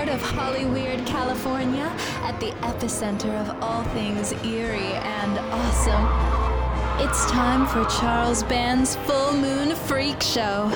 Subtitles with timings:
[0.00, 1.92] heart of Hollyweird, California,
[2.22, 9.34] at the epicenter of all things eerie and awesome, it's time for Charles Band's Full
[9.34, 10.70] Moon Freak Show.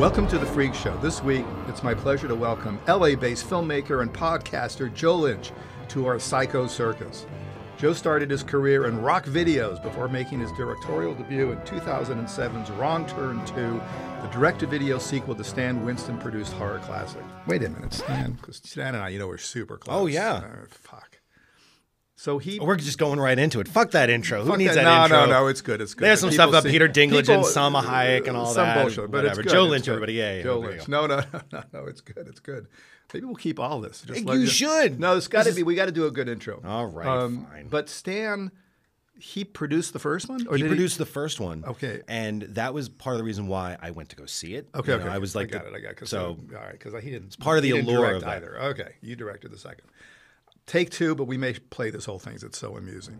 [0.00, 0.96] Welcome to the Freak Show.
[0.96, 5.52] This week, it's my pleasure to welcome LA based filmmaker and podcaster Joe Lynch
[5.90, 7.24] to our Psycho Circus.
[7.78, 13.06] Joe started his career in rock videos before making his directorial debut in 2007's Wrong
[13.06, 13.80] Turn 2,
[14.22, 17.22] the direct to video sequel to Stan Winston produced horror classic.
[17.46, 19.94] Wait a minute, Stan, because Stan and I, you know, we're super close.
[19.96, 20.32] Oh, yeah.
[20.32, 21.20] Uh, fuck.
[22.16, 22.58] So he.
[22.58, 23.68] We're just going right into it.
[23.68, 24.42] Fuck that intro.
[24.42, 25.26] Who needs that- that, no, intro?
[25.26, 26.06] no, no, it's good, it's good.
[26.06, 28.74] There's some stuff about see- Peter Dinklage people- and Salma Hayek and all some that.
[28.74, 29.40] Some bullshit, but Whatever.
[29.42, 29.56] it's good.
[29.56, 30.14] Joe Lynch, everybody.
[30.14, 30.88] Yeah, yeah, Joe Lynch.
[30.88, 31.84] No, no, no, no, no.
[31.86, 32.26] It's good.
[32.26, 32.66] It's good.
[33.14, 34.02] Maybe we'll keep all this.
[34.02, 35.00] Just Hey, let- you should.
[35.00, 35.62] No, it's got to be.
[35.62, 36.60] We got to do a good intro.
[36.64, 37.68] All right, um, fine.
[37.68, 38.50] But Stan,
[39.18, 41.64] he produced the first one, or He did produced the first one.
[41.66, 42.02] Okay.
[42.06, 44.68] And that was part of the reason why I went to go see it.
[44.74, 45.14] Okay, You know, okay.
[45.14, 45.76] I was like, I got the- it.
[45.76, 45.96] I got it.
[45.96, 47.28] 'Cause So, all right, because he didn't.
[47.28, 48.36] It's part of the allure direct of that.
[48.36, 48.62] either.
[48.62, 49.84] Okay, you directed the second.
[50.66, 52.34] Take two, but we may play this whole thing.
[52.34, 53.18] 'cause It's so amusing.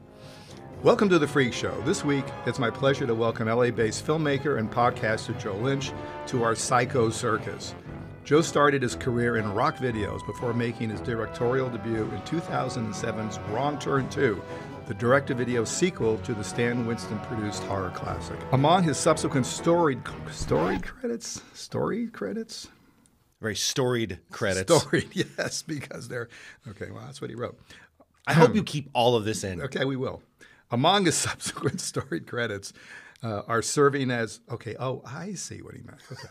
[0.82, 1.80] Welcome to the Freak Show.
[1.86, 5.92] This week, it's my pleasure to welcome LA-based filmmaker and podcaster Joe Lynch
[6.26, 7.74] to our Psycho Circus.
[8.28, 13.78] Joe started his career in rock videos before making his directorial debut in 2007's Wrong
[13.78, 14.42] Turn 2,
[14.86, 18.38] the direct-to-video sequel to the Stan Winston-produced horror classic.
[18.52, 22.68] Among his subsequent storied story credits, story credits,
[23.40, 24.76] very storied credits.
[24.76, 26.28] storied, yes, because they're
[26.68, 26.90] okay.
[26.90, 27.58] Well, that's what he wrote.
[28.26, 29.62] I hope you keep all of this in.
[29.62, 30.20] Okay, we will.
[30.70, 32.74] Among his subsequent storied credits
[33.22, 34.76] uh, are serving as okay.
[34.78, 36.00] Oh, I see what he meant.
[36.12, 36.28] Okay,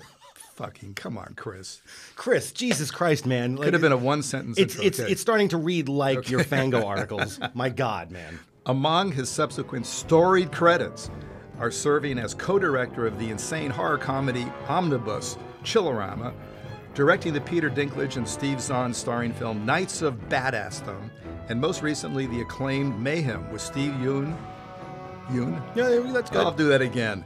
[0.58, 1.82] fucking come on, Chris.
[2.16, 3.56] Chris, Jesus Christ, man.
[3.56, 4.58] Like, Could have been a one sentence.
[4.58, 4.88] It's, intro.
[4.88, 5.12] it's, Okay.
[5.12, 7.40] it's starting to read like your Fango articles.
[7.54, 8.40] My God, man.
[8.66, 11.10] Among his subsequent storied credits
[11.60, 16.34] are serving as co-director of the insane horror comedy Omnibus Chillerama,
[16.96, 21.10] directing the Peter Dinklage and Steve Zahn starring film Knights of Badassdom,
[21.50, 24.36] and most recently the acclaimed Mayhem with Steve Yoon.
[25.30, 25.62] Yoon?
[25.76, 26.42] Yeah, that's good.
[26.42, 27.24] I'll do that again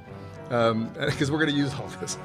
[0.50, 2.18] um, because we're going to use all this.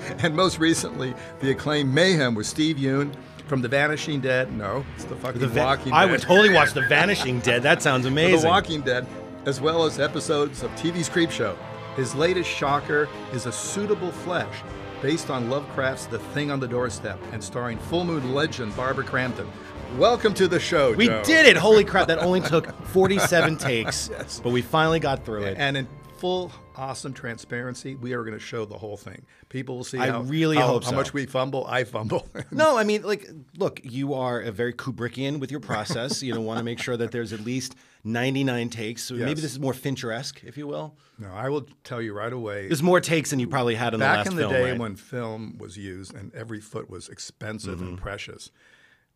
[0.22, 3.14] and most recently, the acclaimed Mayhem with Steve Yoon
[3.46, 4.52] from The Vanishing Dead.
[4.52, 6.10] No, it's the fucking The Va- Walking I Dead.
[6.12, 7.62] would totally watch The Vanishing Dead.
[7.62, 8.40] That sounds amazing.
[8.42, 8.46] The.
[8.48, 9.06] Walking Dead,
[9.46, 11.56] as well as episodes of TV's Creepshow.
[11.96, 14.54] His latest shocker is A Suitable Flesh,
[15.02, 19.48] based on Lovecraft's The Thing on the Doorstep and starring full moon legend Barbara Crampton.
[19.96, 21.22] Welcome to the show, we Joe.
[21.24, 21.56] did it.
[21.56, 22.08] Holy crap.
[22.08, 24.38] That only took 47 takes, Yes.
[24.44, 25.56] but we finally got through it.
[25.58, 25.88] And in
[26.18, 29.26] full, awesome transparency, we are going to show the whole thing.
[29.48, 30.96] People will see I how, really how, hope how so.
[30.96, 31.66] much we fumble.
[31.66, 32.26] I fumble.
[32.50, 33.28] No, I mean, like,
[33.58, 36.22] look, you are a very Kubrickian with your process.
[36.22, 37.74] you know, want to make sure that there's at least
[38.04, 39.02] 99 takes.
[39.02, 40.96] So maybe this is more Fincher-esque, if you will.
[41.18, 42.68] no, I will tell you right away.
[42.68, 44.24] There's more takes than you probably had in the last.
[44.24, 44.70] Back in the film, day right?
[44.72, 44.80] Mm-hmm.
[44.80, 48.50] when film was used and every foot was expensive and precious,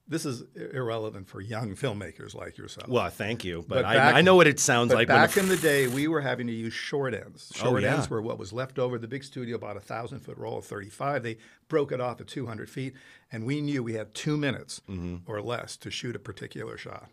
[0.08, 2.88] this is irrelevant for young filmmakers like yourself.
[2.88, 5.08] Well, thank you, but, But I, back- I know what it sounds like.
[5.08, 7.52] back in the day, we were having to use short ends.
[7.56, 7.94] Oh, Short yeah.
[7.94, 8.98] ends were what was left over.
[8.98, 11.22] The big studio bought a thousand foot roll of 35.
[11.22, 12.94] They broke it off at 200 feet,
[13.30, 15.18] and we knew we had two minutes Mm-hmm.
[15.30, 17.08] or less to shoot a particular shot.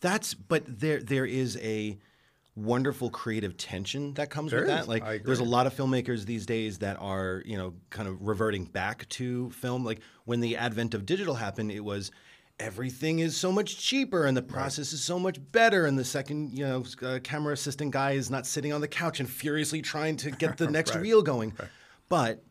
[0.00, 1.98] That's but there there is a
[2.64, 4.74] wonderful creative tension that comes There with is.
[4.76, 4.88] that.
[4.88, 8.64] Like there's a lot of filmmakers these days that are, you know, kind of reverting
[8.64, 9.84] back to film.
[9.84, 12.10] Like when the advent of digital happened, it was
[12.58, 16.52] everything is so much cheaper and the process is so much better and the second,
[16.56, 20.16] you know, uh, camera assistant guy is not sitting on the couch and furiously trying
[20.16, 21.00] to get the next Right.
[21.02, 21.54] reel going.
[22.10, 22.44] But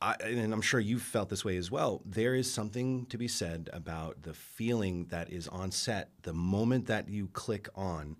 [0.00, 2.02] I, and I'm sure you've felt this way as well.
[2.04, 6.86] There is something to be said about the feeling that is on set the moment
[6.86, 8.16] that you click on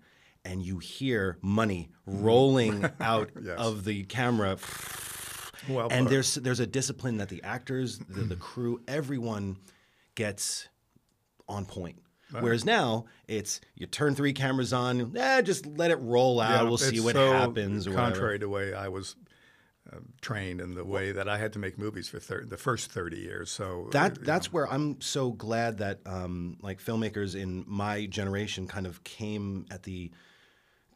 [0.47, 3.47] and you hear money rolling out Mm-hmm.
[3.47, 3.59] Yes.
[3.59, 4.57] of the camera.
[5.69, 6.11] Well and put.
[6.11, 9.57] there's there's a discipline that the actors, the, the crew, everyone
[10.15, 10.67] gets
[11.47, 11.97] on point.
[12.39, 16.51] Whereas now it's you turn three cameras on, eh, just let it roll out.
[16.51, 17.87] Yeah, we'll see what so happens.
[17.87, 19.15] Contrary to the way I was
[19.91, 22.91] uh, trained and the way that I had to make movies for thir- the first
[22.91, 23.49] 30 years.
[23.49, 28.85] So that that's where I'm so glad that um, like filmmakers in my generation kind
[28.85, 30.11] of came at the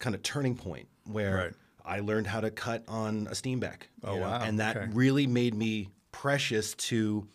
[0.02, 1.54] kind of turning point where Right.
[1.86, 3.84] I learned how to cut on a Steenbeck.
[4.04, 4.42] Oh, you know, wow.
[4.44, 4.90] And that Okay.
[4.94, 7.28] really made me precious to.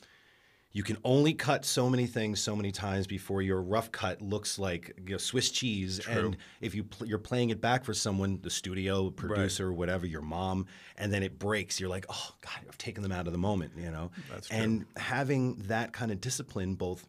[0.73, 4.59] You can only cut so many things so many times before your rough cut looks
[4.59, 6.01] like you know, Swiss cheese.
[6.07, 10.21] And if you pl- you're playing it back for someone, the studio producer, whatever, your
[10.21, 10.67] mom,
[10.99, 13.73] and then it breaks, you're like, oh God, I've taken them out of the moment,
[13.79, 14.11] you know.
[14.31, 14.59] That's true.
[14.59, 17.07] and having that kind of discipline, both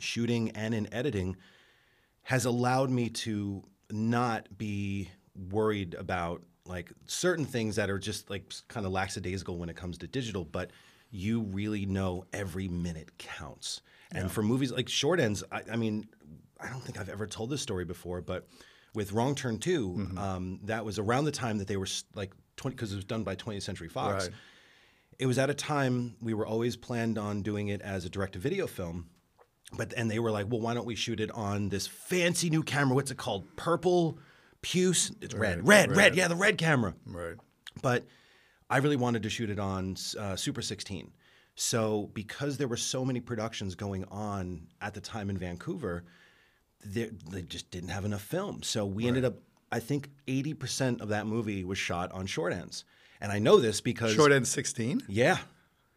[0.00, 1.36] shooting and in editing,
[2.24, 5.10] has allowed me to not be
[5.50, 9.98] worried about like certain things that are just like kind of lackadaisical when it comes
[9.98, 10.70] to digital, but
[11.10, 13.80] you really know every minute counts.
[14.12, 16.08] And for movies like Short Ends, I, I mean,
[16.60, 18.46] I don't think I've ever told this story before, but
[18.94, 20.18] with Wrong Turn 2, Mm-hmm.
[20.18, 23.22] um, that was around the time that they were like 20, because it was done
[23.24, 24.24] by 20th Century Fox.
[24.26, 24.34] Right.
[25.18, 28.32] It was at a time we were always planned on doing it as a direct
[28.34, 29.08] to video film.
[29.72, 32.62] But and they were like, well, why don't we shoot it on this fancy new
[32.62, 32.94] camera?
[32.94, 33.44] What's it called?
[33.56, 34.18] Purple
[34.62, 35.12] Puce?
[35.20, 35.58] It's red.
[35.58, 36.16] Right, Red, red, red.
[36.16, 36.94] Yeah, the red camera.
[37.06, 37.36] Right.
[37.82, 38.04] But
[38.68, 41.12] I really wanted to shoot it on uh, Super 16.
[41.54, 46.04] So because there were so many productions going on at the time in Vancouver,
[46.84, 47.10] they
[47.46, 48.62] just didn't have enough film.
[48.62, 49.34] So we ended up,
[49.70, 52.84] I think, 80% of that movie was shot on short ends.
[53.20, 55.02] And I know this because Short end 16?
[55.08, 55.38] yeah,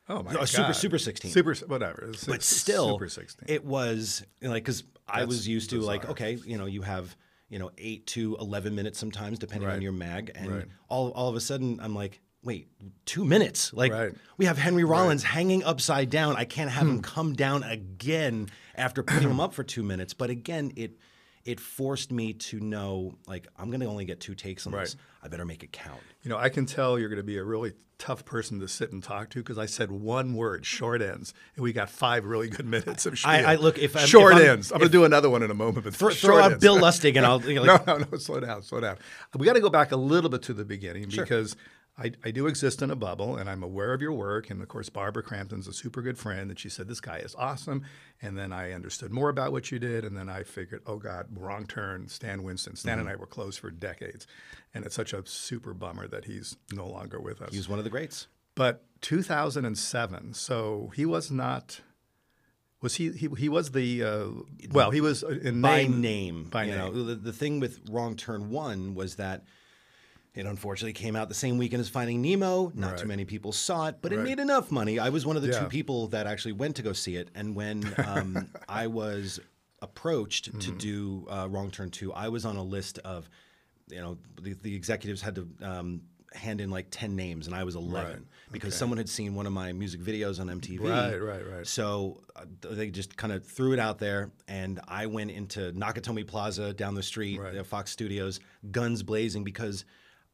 [0.09, 0.50] Oh my god.
[0.50, 1.31] Super- Super 16.
[1.31, 2.03] Super whatever.
[2.09, 3.45] It's- but still, Super 16.
[3.47, 6.81] it was you know, like because I was used to like okay, you know, you
[6.81, 7.15] have
[7.50, 10.65] you know eight to eleven minutes sometimes depending on your mag, and Right.
[10.89, 12.67] all all of a sudden I'm like, wait,
[13.05, 13.71] two minutes?
[13.73, 14.13] Like Right.
[14.38, 16.35] we have Henry Rollins hanging upside down.
[16.35, 17.01] I can't have him Hmm.
[17.01, 20.13] come down again after putting him up for two minutes.
[20.13, 20.97] But again, it
[21.45, 24.95] it forced me to know like I'm going to only get two takes on this.
[25.21, 25.99] I better make it count.
[26.21, 28.91] You know, I can tell you're going to be a really tough person to sit
[28.91, 32.49] and talk to because I said one word, short ends, and we got five really
[32.49, 34.97] good minutes of I- I- look, if I'm- short if I'm- ends, I'm going to
[34.97, 35.83] do another one in a moment.
[35.97, 36.61] But Throw, out ends.
[36.61, 38.97] Bill Lustig and I'll you know, like, no, no, no, slow down, slow down.
[39.37, 41.55] We got to go back a little bit to the beginning because
[41.95, 44.49] I, I do exist in a bubble and I'm aware of your work.
[44.49, 46.49] And of course, Barbara Crampton's a super good friend.
[46.49, 47.83] And she said, This guy is awesome.
[48.21, 50.03] And then I understood more about what you did.
[50.03, 52.75] And then I figured, Oh God, wrong turn, Stan Winston.
[52.75, 53.01] Stan Mm-hmm.
[53.01, 54.25] and I were close for decades.
[54.73, 57.51] And it's such a super bummer that he's no longer with us.
[57.51, 58.25] he was one of the greats.
[58.55, 61.81] But 2007, so he was not.
[62.81, 63.11] Was he?
[63.11, 64.03] He, he was the.
[64.03, 64.27] Uh,
[64.71, 66.01] well, he was in by name.
[66.01, 66.43] name.
[66.45, 66.79] By you name.
[66.79, 69.43] know, the, the thing with Wrong Turn One was that
[70.35, 72.71] it unfortunately came out the same weekend as Finding Nemo.
[72.75, 72.97] Not Right.
[73.00, 74.97] too many people saw it, but it made enough money.
[75.00, 75.59] I was one of the Yeah.
[75.59, 77.30] two people that actually went to go see it.
[77.35, 79.39] And when um, I was
[79.81, 80.77] approached to Mm-hmm.
[80.77, 83.30] do uh, Wrong Turn Two, I was on a list of,
[83.89, 85.47] you know, the, the executives had to.
[85.62, 86.01] Um,
[86.36, 88.21] hand in like 10 names and I was 11 Right.
[88.51, 91.68] because someone had seen one of my music videos on MTV Right, right, right.
[91.68, 96.25] so uh, they just kind of threw it out there, and I went into Nakatomi
[96.25, 97.63] Plaza down the street, Right.
[97.63, 98.39] Fox Studios,
[98.71, 99.86] guns blazing, because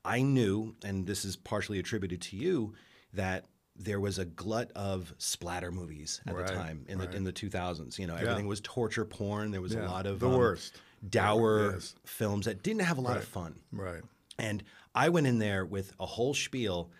[0.05, 2.73] I knew, and this is partially attributed to you,
[3.13, 7.23] that there was a glut of splatter movies at Right, the time in the in
[7.23, 7.97] the 2000s.
[7.97, 9.51] You know, everything was torture porn.
[9.51, 10.79] There was a lot of the um, worst.
[11.09, 11.95] dour Yes.
[12.05, 13.55] films that didn't have a lot of fun.
[13.71, 14.01] Right.
[14.37, 14.63] And
[14.95, 16.91] I went in there with a whole spiel,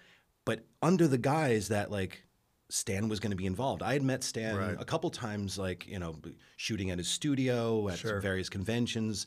[0.46, 2.24] but under the guise that like
[2.70, 3.82] Stan was going to be involved.
[3.82, 4.78] I had met Stan Right.
[4.80, 6.16] a couple times, like you know,
[6.56, 8.22] shooting at his studio at Sure.
[8.22, 9.26] various conventions.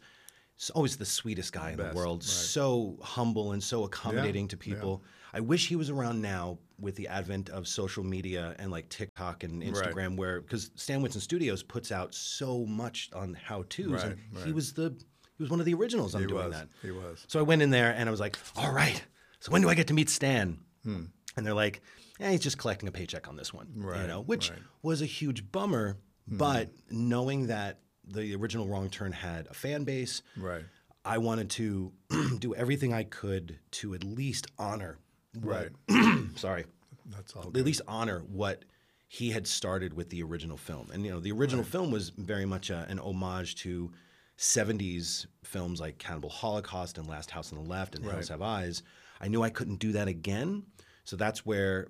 [0.74, 2.20] Always the sweetest guy in the world.
[2.22, 2.28] right.
[2.28, 4.62] So humble and so accommodating to yeah.
[4.74, 5.02] people.
[5.34, 9.44] I wish he was around now with the advent of social media and like TikTok
[9.44, 14.04] and Instagram, where because Stan Winston Studios puts out so much on how tos, Right,
[14.04, 14.90] and he was the
[15.38, 16.52] he was one of the originals on He doing was.
[16.54, 16.68] that.
[16.82, 17.24] He was.
[17.28, 19.02] So I went in there and I was like, all right,
[19.40, 20.58] so when do I get to meet Stan?
[20.84, 21.10] And
[21.46, 21.80] they're like,
[22.20, 24.06] eh, he's just collecting a paycheck on this one, you Hmm.
[24.06, 24.58] Know, which right.
[24.58, 24.64] Hmm.
[24.82, 25.96] was a huge bummer.
[26.28, 30.64] But knowing that the original Wrong Turn had a fan base, Right.
[31.04, 31.92] I wanted to
[32.38, 34.98] do everything I could to at least honor,
[35.40, 35.70] Right.
[36.36, 36.64] sorry,
[37.06, 37.48] That's all.
[37.48, 38.64] at least honor what
[39.08, 40.90] he had started with the original film.
[40.92, 43.90] And you know, the original film was very much a, an homage to
[44.38, 48.82] 70s films like Cannibal Holocaust and Last House on the Left and Hills Have Eyes.
[49.20, 50.64] I knew I couldn't do that again.
[51.04, 51.88] So that's where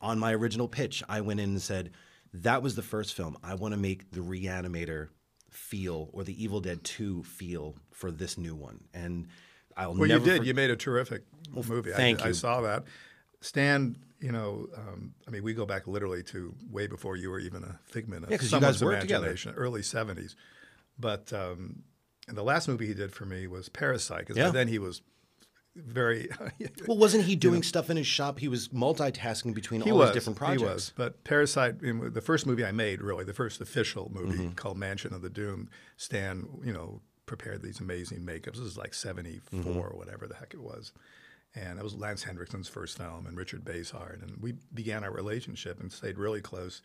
[0.00, 1.92] on my original pitch, I went in and said,
[2.34, 3.36] that was the first film.
[3.42, 5.08] I want to make the Reanimator
[5.52, 8.84] feel or the Evil Dead 2 feel for this new one.
[8.94, 9.28] And
[9.76, 10.38] I'll Well, never you did.
[10.38, 11.92] for- you made a terrific movie.
[11.92, 12.84] thank I, I saw that.
[13.40, 17.40] Stan, you know, um, I mean, we go back literally to way before you were
[17.40, 19.26] even a figment of Yeah, you someone's worked together.
[19.26, 20.34] imagination, early '70s.
[20.98, 21.82] But um,
[22.28, 24.20] and the last movie he did for me was Parasite.
[24.20, 24.46] Because Yeah.
[24.46, 25.02] by then he was
[25.76, 26.28] very.
[26.86, 28.38] Well, wasn't he doing stuff in his shop?
[28.40, 30.62] He was multitasking between all was these different projects.
[30.62, 34.38] He was, but Parasite, in the first movie I made, really the first official movie
[34.38, 34.52] Mm-hmm.
[34.52, 35.68] called Mansion of the Doom.
[35.96, 38.54] Stan, you know, prepared these amazing makeups.
[38.56, 39.78] This is like '74 Mm-hmm.
[39.78, 40.92] or whatever the heck it was,
[41.54, 45.80] and it was Lance Henriksen's first film, and Richard Basehart, and we began our relationship
[45.80, 46.82] and stayed really close.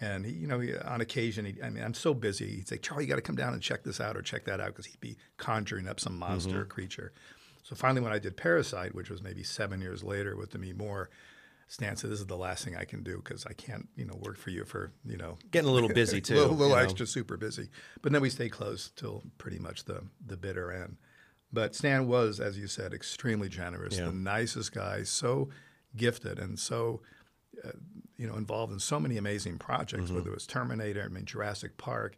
[0.00, 2.56] And he, you know, he, on occasion, he, I mean, I'm so busy.
[2.56, 4.58] He'd say, "Charlie, you got to come down and check this out or check that
[4.60, 6.58] out," because he'd be conjuring up some monster Mm-hmm.
[6.60, 7.12] or creature.
[7.64, 11.08] So finally, when I did Parasite, which was maybe seven years later with Demi Moore,
[11.66, 14.16] Stan said, "This is the last thing I can do because I can't, you know,
[14.20, 16.34] work for you for, you know, Getting a little busy too.
[16.34, 16.82] a little, little you know?
[16.82, 17.70] extra, super busy."
[18.02, 20.98] But then we stayed close till pretty much the the bitter end.
[21.52, 24.06] But Stan was, as you said, extremely generous, Yeah.
[24.06, 25.48] the nicest guy, so
[25.96, 27.00] gifted and so,
[27.64, 27.70] uh,
[28.18, 30.16] you know, involved in so many amazing projects, Mm-hmm.
[30.16, 32.16] whether it was Terminator, I mean, Jurassic Park,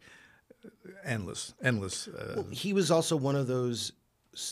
[0.64, 0.70] uh,
[1.04, 2.08] endless, endless.
[2.08, 3.92] Uh, he was also one of those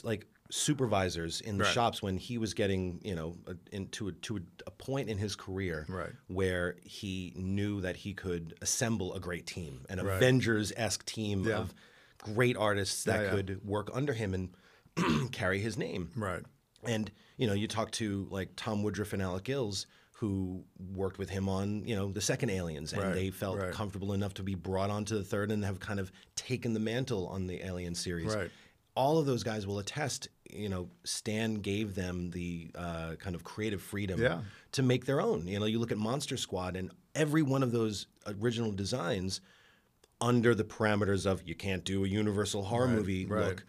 [0.03, 1.73] like supervisors in the Right.
[1.75, 3.37] shops when he was getting you know
[3.73, 6.13] into a, to a, a point in his career Right.
[6.29, 10.17] where he knew that he could assemble a great team an Right.
[10.17, 11.59] avengers esque team Yeah.
[11.59, 11.75] of
[12.23, 13.31] great artists that Yeah, yeah.
[13.31, 14.55] could work under him and
[15.33, 16.43] carry his name right.
[16.85, 19.87] and you know, you talk to like Tom Woodruff and Alec Gillis,
[20.19, 23.73] who worked with him on you know the second Aliens, and Right, they felt right.
[23.73, 27.27] comfortable enough to be brought onto the third and have kind of taken the mantle
[27.27, 28.33] on the Alien series.
[28.37, 28.53] Right.
[28.95, 30.29] All of those guys will attest.
[30.51, 34.41] You know, Stan gave them the uh, kind of creative freedom Yeah.
[34.73, 35.47] to make their own.
[35.49, 39.41] You know, you look at Monster Squad, and every one of those original designs
[40.21, 43.45] under the parameters of you can't do a Universal horror movie right.
[43.47, 43.65] look.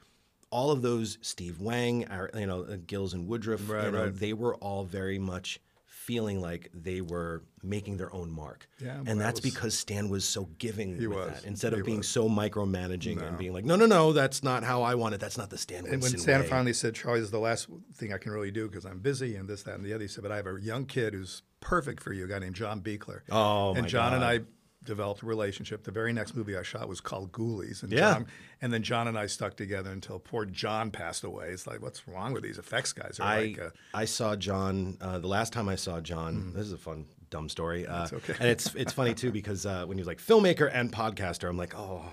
[0.51, 4.15] All of those, Steve Wang, our, you know, Gillis and Woodruff, Right, you know, right.
[4.15, 5.59] they were all very much
[6.05, 8.67] feeling like they were making their own mark.
[8.79, 11.33] Yeah, and that that's was- because Stan was so giving He with was.
[11.41, 11.45] that.
[11.45, 12.07] Instead He of being was.
[12.07, 15.19] so micromanaging and being like, no, no, no, that's not how I want it.
[15.19, 16.47] That's not the Stan And when Stan way.
[16.47, 19.35] finally said, Charlie, this is the last thing I can really do because I'm busy
[19.35, 21.41] and this, that, and the other, he said, but I have a young kid who's
[21.59, 23.21] perfect for you, a guy named John Buechler.
[23.31, 24.47] Oh, And John and I God.
[24.85, 25.83] Developed a relationship.
[25.83, 27.83] The very next movie I shot was called Ghoulies.
[27.83, 28.13] And Yeah.
[28.13, 28.27] John,
[28.61, 31.49] and then John and I stuck together until poor John passed away.
[31.49, 33.17] It's like, what's wrong with these effects guys?
[33.17, 36.53] They're I like, uh, I saw John uh, the last time I saw John.
[36.55, 37.85] This is a fun dumb story.
[37.85, 38.33] Uh, okay.
[38.39, 41.57] And it's it's funny too because uh, when he was like filmmaker and podcaster, I'm
[41.57, 42.05] like, oh,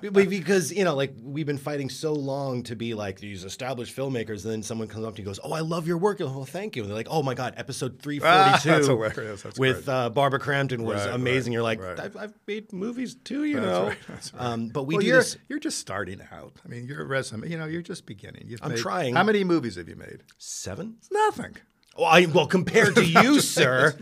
[0.00, 4.44] because you know, like we've been fighting so long to be like these established filmmakers,
[4.44, 6.34] and then someone comes up to you and goes, "Oh, I love your work." And,
[6.34, 6.82] well, thank you.
[6.82, 9.58] And they're like, "Oh my god, episode 342 Ah, that's.
[9.58, 12.00] With uh, Barbara Crampton was Right, amazing." right, You're like, right.
[12.00, 13.86] I've, I've made movies too, you That's know.
[13.88, 14.42] right, that's right.
[14.42, 16.54] Um, but we well, do you're, this you're just starting out.
[16.64, 18.44] I mean, your resume, you know, you're just beginning.
[18.48, 19.14] You've I'm made- trying.
[19.14, 20.24] How many movies have you made?
[20.38, 20.96] seven.
[20.98, 21.56] It's nothing.
[21.98, 23.96] Well, I, well, compared to you, sir.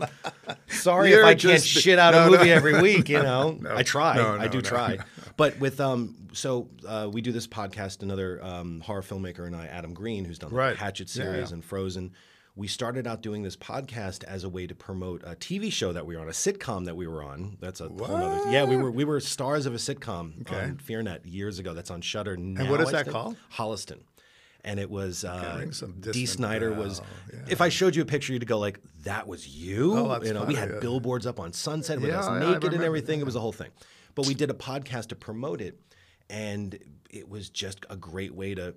[0.67, 2.37] Sorry You're if I can't just- shit out no, a no.
[2.37, 3.09] movie every week.
[3.09, 4.15] You know, I try.
[4.15, 4.97] no, I do no, try.
[5.37, 8.01] But with um, so uh, we do this podcast.
[8.03, 10.77] Another um, horror filmmaker and I, Adam Green, who's done the Right.
[10.77, 11.55] Hatchet series yeah.
[11.55, 12.13] and Frozen.
[12.55, 16.05] We started out doing this podcast as a way to promote a TV show that
[16.05, 17.57] we were on, a sitcom that we were on.
[17.59, 18.49] That's a whole other.
[18.49, 20.55] Yeah, we were we were stars of a sitcom Okay.
[20.57, 21.73] on FearNet years ago.
[21.73, 22.71] That's on Shudder now.
[22.71, 23.13] what is I that think.
[23.13, 23.35] called?
[23.55, 23.99] Holliston.
[24.65, 25.65] And it was uh,
[26.11, 26.99] Dee Snider was.
[27.31, 27.39] yeah.
[27.47, 30.43] If I showed you a picture, you'd go like, "That was you." Oh, you know,
[30.43, 30.79] we had yeah.
[30.79, 33.19] billboards up on Sunset with Yeah, us naked and everything.
[33.19, 33.69] It was a whole thing.
[34.15, 35.79] But we did a podcast to promote it,
[36.31, 36.77] and
[37.11, 38.73] it was just a great way to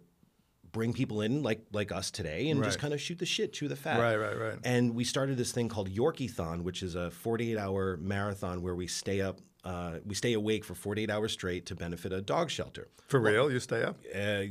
[0.71, 3.69] bring people in like like us today and just kind of shoot the shit, chew
[3.69, 3.99] the fat.
[3.99, 4.59] Right, right, right.
[4.65, 9.23] And we started this thing called Yorkie-thon, which is a 48-hour marathon where we stay
[9.23, 12.89] up, uh, we stay awake for 48 hours straight to benefit a dog shelter.
[13.09, 13.51] For real?
[13.51, 13.97] You stay up?
[14.15, 14.43] Uh,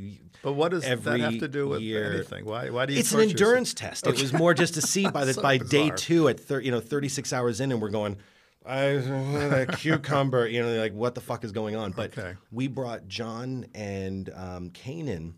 [0.42, 2.46] But what does that have to do with year- anything?
[2.46, 3.42] Why, why do you it's an torture yourself?
[3.48, 4.08] endurance test.
[4.08, 6.72] It was more just to see by the So by day two at thir- you
[6.72, 8.18] know 36 hours in, and we're going.
[8.66, 11.92] I a cucumber, you know, like what the fuck is going on?
[11.94, 12.34] But Okay.
[12.52, 15.36] we brought John and um, Kane in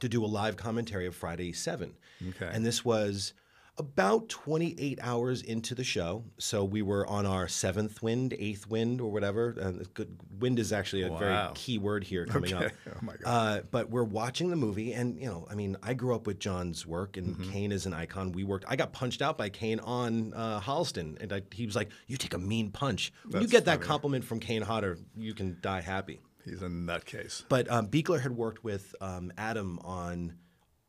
[0.00, 1.94] to do a live commentary of Friday Seven,
[2.30, 2.50] Okay.
[2.52, 3.32] and this was
[3.78, 6.24] about 28 hours into the show.
[6.38, 9.50] So we were on our seventh wind, eighth wind, or whatever.
[9.50, 12.66] And good wind is actually a very key word here coming Okay.
[12.66, 12.72] up.
[12.88, 13.24] Oh my God.
[13.24, 16.38] Uh, but we're watching the movie, and you know, I mean, I grew up with
[16.38, 17.50] John's work, and Mm-hmm.
[17.52, 18.32] Kane is an icon.
[18.32, 18.64] We worked.
[18.68, 22.16] I got punched out by Kane on uh, Holliston, and I, he was like, "You
[22.16, 23.86] take a mean punch." When you get that funny.
[23.86, 26.20] compliment from Kane Hodder, you can die happy.
[26.44, 27.44] He's a nutcase.
[27.48, 30.34] But um, Buechler had worked with um, Adam on,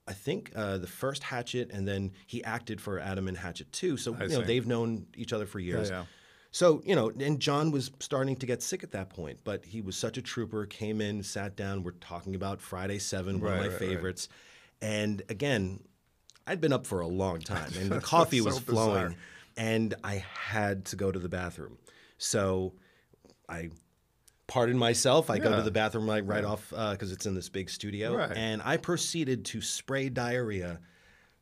[0.10, 3.96] I think, uh, the first Hatchet, and then he acted for Adam and Hatchet too.
[3.96, 5.90] So, you know, they've known each other for years.
[5.92, 6.06] yeah.
[6.52, 9.82] So, you know, and John was starting to get sick at that point, but he
[9.82, 11.84] was such a trooper, came in, sat down.
[11.84, 13.80] We're talking about Friday 7, one Right, of my right, right.
[13.80, 14.30] favorites.
[14.82, 15.80] And again,
[16.48, 18.86] I'd been up for a long time, and the coffee so was bizarre.
[18.86, 19.16] flowing,
[19.58, 21.78] and I had to go to the bathroom.
[22.18, 22.74] So
[23.48, 23.70] I
[24.50, 25.30] pardon myself.
[25.30, 28.36] I go to the bathroom like right off because it's in this big studio, Right.
[28.36, 30.80] and I proceeded to spray diarrhea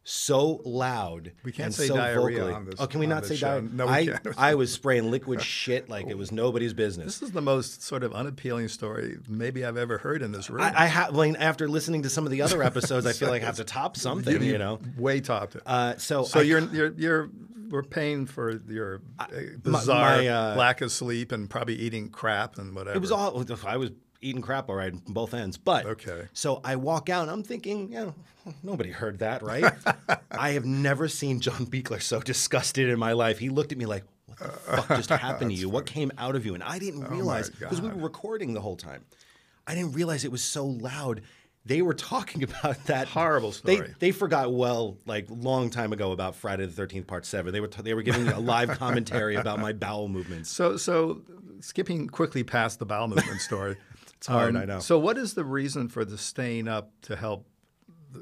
[0.10, 1.34] so loud.
[1.44, 2.54] We can't and say so diarrhea vocally.
[2.54, 3.48] on this- Oh, can we not say show.
[3.60, 3.70] diarrhea?
[3.74, 4.28] No, we I, can't.
[4.38, 7.20] I was spraying liquid shit like it was nobody's business.
[7.20, 10.62] This is the most sort of unappealing story maybe I've ever heard in this room.
[10.62, 11.14] I, I have.
[11.14, 13.66] Well, after listening to some of the other episodes, I feel like I have to
[13.66, 14.42] top something.
[14.42, 14.80] You know.
[14.98, 15.64] way topped it.
[15.66, 17.30] Uh, so so I- you're you're you're
[17.70, 19.28] we're paying for your uh,
[19.62, 22.96] bizarre my, uh, lack of sleep and probably eating crap and whatever.
[22.96, 23.44] It was all.
[23.66, 26.24] I was eating crap all right both ends, but Okay.
[26.34, 27.24] So I walk out.
[27.24, 28.16] and I'm thinking, you know,
[28.64, 29.72] nobody heard that, right?
[30.32, 33.40] I have never seen John Buechler so disgusted in my life.
[33.40, 35.70] He looked at me like, "What the fuck just happened to you?
[35.70, 38.78] What came out of you?" And I didn't realize because we were recording the whole
[38.78, 39.06] time.
[39.70, 41.22] I didn't realize it was so loud
[41.68, 43.94] they were talking about that Horrible They story.
[44.00, 47.54] they forgot well, like long time ago about Friday the Thirteenth Part Seven.
[47.54, 50.50] They were t- they were giving a live commentary about my bowel movements.
[50.50, 51.22] So, so
[51.60, 53.76] skipping quickly past the bowel movement story.
[54.18, 54.80] it's hard, I know.
[54.80, 57.46] So, what is the reason for the staying up to help?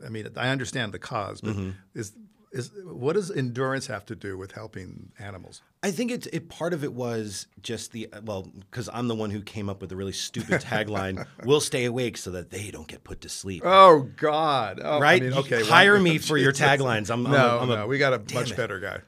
[0.05, 1.69] I mean, I understand the cause, but Mm-hmm.
[1.93, 2.13] is
[2.55, 5.61] is what does endurance have to do with helping animals?
[5.83, 6.49] I think it's it.
[6.49, 9.89] Part of it was just the well, because I'm the one who came up with
[9.91, 13.61] the really stupid tagline: "We'll stay awake so that they don't get put to sleep."
[13.65, 14.79] Oh God!
[14.83, 15.21] Oh, I right?
[15.21, 17.11] mean, okay, well, Hire me for your taglines.
[17.11, 18.57] I'm, I'm No, a, I'm a no, we got a much it.
[18.57, 18.99] better guy.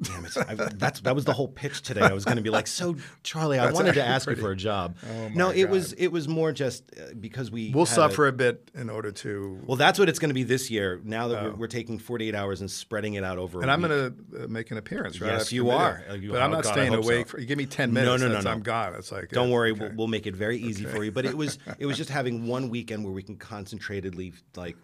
[0.00, 0.36] Oh, damn it!
[0.36, 2.02] I, that's that was the whole pitch today.
[2.02, 4.46] I was going to be like, so Charlie, I That's wanted to ask pretty- you
[4.46, 4.96] for a job.
[5.04, 5.70] Oh, no, it God.
[5.72, 8.90] was it was more just uh, because we We'll had a- suffer a bit in
[8.90, 9.60] order to.
[9.66, 11.00] well, that's what it's going to be this year.
[11.04, 13.58] Now that we're, we're taking 48 hours and spreading it out over.
[13.58, 13.62] Oh.
[13.62, 15.32] and i I'm going to uh, make an appearance, right?
[15.32, 16.04] Yes, you are.
[16.08, 17.10] Uh, you- but I'm oh, not God, staying hope so.
[17.10, 17.28] awake.
[17.28, 18.50] For, you give me ten minutes, no, no, that's- no.
[18.52, 18.94] I'm gone.
[18.94, 19.80] It's like Don't uh, worry, okay.
[19.80, 21.10] we'll, we'll make it very easy for you.
[21.10, 24.76] But it was it was just having one weekend where we can concentratedly like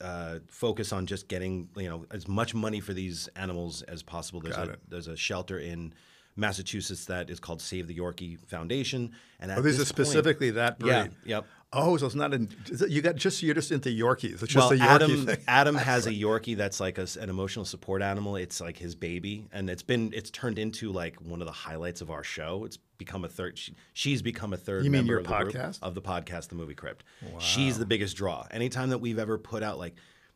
[0.00, 4.40] uh, focus on just getting you know as much money for these animals as possible.
[4.40, 4.80] There's Got a it.
[4.88, 5.92] there's a shelter in
[6.36, 10.06] Massachusetts that is called Save the Yorkie Foundation, and at Oh, these are this point-
[10.06, 10.90] specifically that breed.
[10.90, 11.46] yeah, yep.
[11.70, 12.48] Oh, so it's not in.
[12.88, 14.42] You got just you're just into Yorkies.
[14.42, 15.38] It's just well, a Yorkie Adam thing.
[15.48, 18.36] Adam has a Yorkie that's like a an emotional support animal.
[18.36, 22.00] It's like his baby, and it's been it's turned into like one of the highlights
[22.00, 22.64] of our show.
[22.64, 23.58] It's become a third.
[23.58, 24.84] She, she's become a third.
[24.84, 25.78] You mean member your of the podcast?
[25.82, 27.04] of the podcast, the Movie Crypt.
[27.38, 28.46] She's the biggest draw.
[28.50, 29.94] Anytime that we've ever put out like.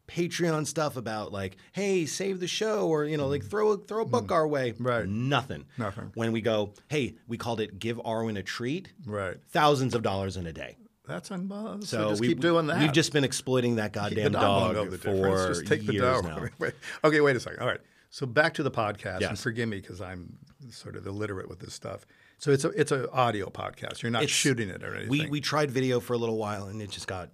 [0.08, 4.02] Patreon stuff about like, hey, save the show, or you know, like throw a, throw
[4.02, 4.72] a book our way.
[4.72, 4.76] Mm.
[4.80, 5.08] Right.
[5.08, 5.64] Nothing.
[5.78, 6.10] Nothing.
[6.14, 9.36] When we go, hey, we called it "Give Arwen a Treat." Right.
[9.50, 10.76] Thousands of dollars in a day.
[11.06, 11.88] That's unbalanced.
[11.88, 12.78] So, So just we, keep doing that.
[12.80, 15.48] We've just been exploiting that goddamn dog, won't know the for.
[15.48, 16.44] Just take the years now.
[16.59, 16.74] Wait,
[17.05, 17.61] okay, wait a second.
[17.61, 17.81] All right.
[18.11, 20.37] So back to the podcast, and forgive me because I'm
[20.70, 22.07] sort of illiterate with this stuff.
[22.38, 24.03] So it's a it's an audio podcast.
[24.03, 25.09] You're not It's- shooting it or anything.
[25.09, 27.31] We we tried video for a little while and it just got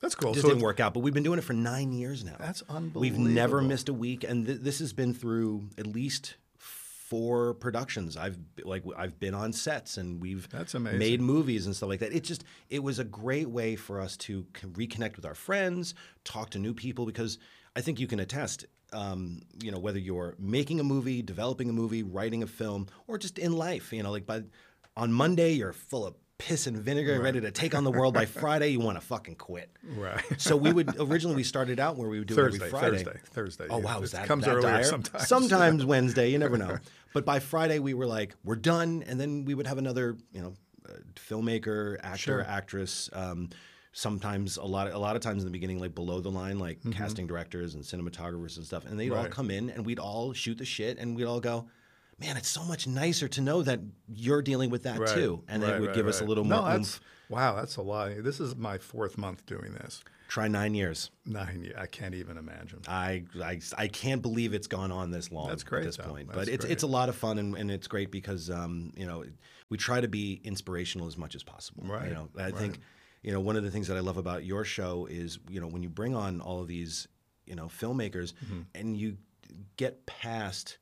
[0.00, 0.32] that's cool.
[0.32, 0.94] just so didn't work out.
[0.94, 2.36] But we've been doing it for nine years now.
[2.38, 3.24] That's unbelievable.
[3.24, 6.36] We've never missed a week, and th- this has been through at least
[7.08, 8.16] four productions.
[8.16, 10.98] I've like I've been on sets and we've That's amazing.
[10.98, 12.12] made movies and stuff like that.
[12.12, 15.94] It just it was a great way for us to reconnect with our friends,
[16.24, 17.38] talk to new people because
[17.76, 18.66] I think you can attest.
[18.92, 23.18] Um, you know whether you're making a movie, developing a movie, writing a film, or
[23.18, 23.92] just in life.
[23.92, 24.42] You know, like by
[24.96, 28.14] on Monday you're full of piss and vinegar, ready to take on the world.
[28.14, 29.70] By Friday you want to fucking quit.
[29.96, 30.22] Right.
[30.38, 32.96] So we would originally we started out where we would do it Thursday, every Friday.
[33.04, 33.66] Thursday, Thursday.
[33.68, 34.84] Oh wow, It is that comes that earlier dire?
[34.84, 35.28] sometimes.
[35.28, 36.78] Sometimes Wednesday, you never know.
[37.12, 40.40] But by Friday, we were like, we're done, and then we would have another, you
[40.42, 40.54] know,
[40.88, 42.42] uh, filmmaker, actor, Sure.
[42.42, 43.08] actress.
[43.12, 43.50] Um,
[43.92, 46.78] sometimes a lot, a lot of times in the beginning, like below the line, like
[46.92, 49.32] casting directors and cinematographers and stuff, and they'd all Mm-hmm.
[49.32, 51.66] Come in, and we'd all shoot the shit, and we'd all go.
[52.20, 55.62] Man, it's so much nicer to know that you're dealing with that Right, too, and
[55.62, 56.70] right, it would right, give us a little no, more.
[56.70, 57.54] that's wow.
[57.54, 58.10] That's a lot.
[58.24, 60.02] This is my fourth month doing this.
[60.28, 61.10] Try nine years.
[61.26, 61.62] Nine.
[61.64, 62.80] ye- I can't even imagine.
[62.86, 66.04] I, I, I can't believe it's gone on this long That's great, at this though.
[66.04, 66.28] point.
[66.28, 66.72] That's but it's great.
[66.72, 69.24] it's a lot of fun and, and it's great because um, you know
[69.70, 71.84] we try to be inspirational as much as possible.
[71.86, 72.54] Right, You know, I right.
[72.56, 72.78] think
[73.22, 75.66] you know one of the things that I love about your show is you know
[75.66, 77.08] when you bring on all of these
[77.46, 78.60] you know filmmakers Mm-hmm.
[78.74, 79.16] and you
[79.78, 80.76] get past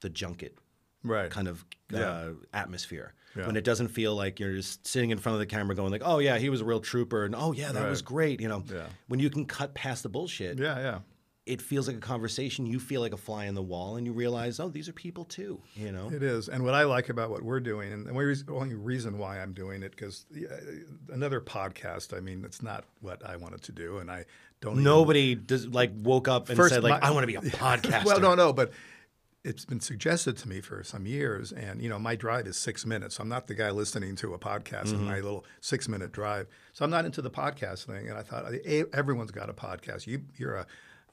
[0.00, 0.56] the junket
[1.04, 1.30] Right.
[1.30, 2.00] kind of Yeah.
[2.10, 3.14] uh, atmosphere.
[3.36, 3.46] Yeah.
[3.46, 6.02] When it doesn't feel like you're just sitting in front of the camera going like,
[6.04, 8.64] "Oh yeah, he was a real trooper," and "Oh yeah, that was great." You know,
[8.72, 8.86] Yeah.
[9.08, 10.78] when you can cut past the bullshit, Yeah.
[10.78, 10.98] Yeah.
[11.44, 12.66] it feels like a conversation.
[12.66, 15.24] You feel like a fly in the wall, and you realize, oh, these are people
[15.24, 15.60] too.
[15.76, 18.10] You know, It is, and what I like about what we're doing, and the
[18.54, 20.24] only reason, why I'm doing it, because
[21.12, 22.16] another podcast.
[22.16, 24.24] I mean, it's not what I wanted to do, and I
[24.60, 24.72] don't.
[24.72, 27.42] even- nobody does like woke up and said like, my- I want to be a
[27.42, 28.04] podcaster.
[28.06, 28.72] well, no, no, but
[29.46, 32.84] it's been suggested to me for some years, and you know, my drive is six
[32.84, 33.14] minutes.
[33.16, 35.06] So I'm not the guy listening to a podcast in Mm-hmm.
[35.06, 38.08] my little six minute drive, so I'm not into the podcast thing.
[38.08, 40.06] And I thought eh, everyone's got a podcast.
[40.06, 40.66] You, you're a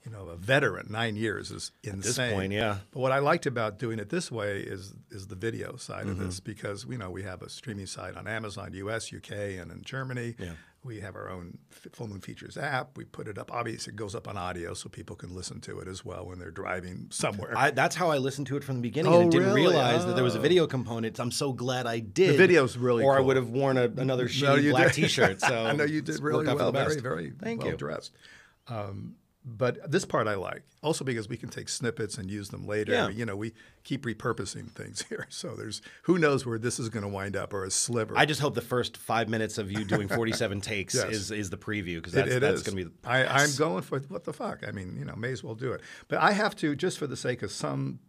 [0.06, 2.34] you know, a veteran, nine years is insane.
[2.34, 2.80] point, yeah.
[2.92, 6.18] But what I liked about doing it this way is is the video side of
[6.18, 6.26] Mm-hmm.
[6.26, 9.82] this because you know we have a streaming site on Amazon, U.S., U.K., and in
[9.82, 10.36] Germany.
[10.38, 10.54] Yeah.
[10.86, 12.98] We have our own Full Moon Features app.
[12.98, 13.54] We put it up.
[13.54, 16.40] Obviously, it goes up on audio so people can listen to it as well when
[16.40, 17.54] they're driving somewhere.
[17.58, 19.62] I, that's how I listened to it from the beginning, Oh, and didn't really?
[19.62, 20.42] realize that there was a Oh.
[20.42, 21.20] video component.
[21.20, 22.34] I'm so glad I did.
[22.34, 24.94] The video's really or I would have worn a, another shitty you black did.
[25.04, 25.40] T-shirt.
[25.40, 27.00] So I know you did it's really worked out well, very, best.
[27.00, 27.78] very Thank well you.
[27.78, 28.12] dressed.
[28.68, 29.16] Um,
[29.46, 32.94] but this part I like also because we can take snippets and use them later.
[32.94, 33.10] Yeah.
[33.10, 33.54] You know, we
[33.84, 37.54] keep repurposing things here, so there's who knows where this is going to wind up
[37.54, 38.18] or a sliver.
[38.18, 41.06] I just hope the first five minutes of you doing 47 takes Yes.
[41.06, 42.84] is, is the preview because that's, that's going to be.
[42.84, 44.64] The, I, I'm going for what the fuck.
[44.68, 45.82] I mean, you know, may as well do it.
[46.08, 48.00] But I have to just for the sake of some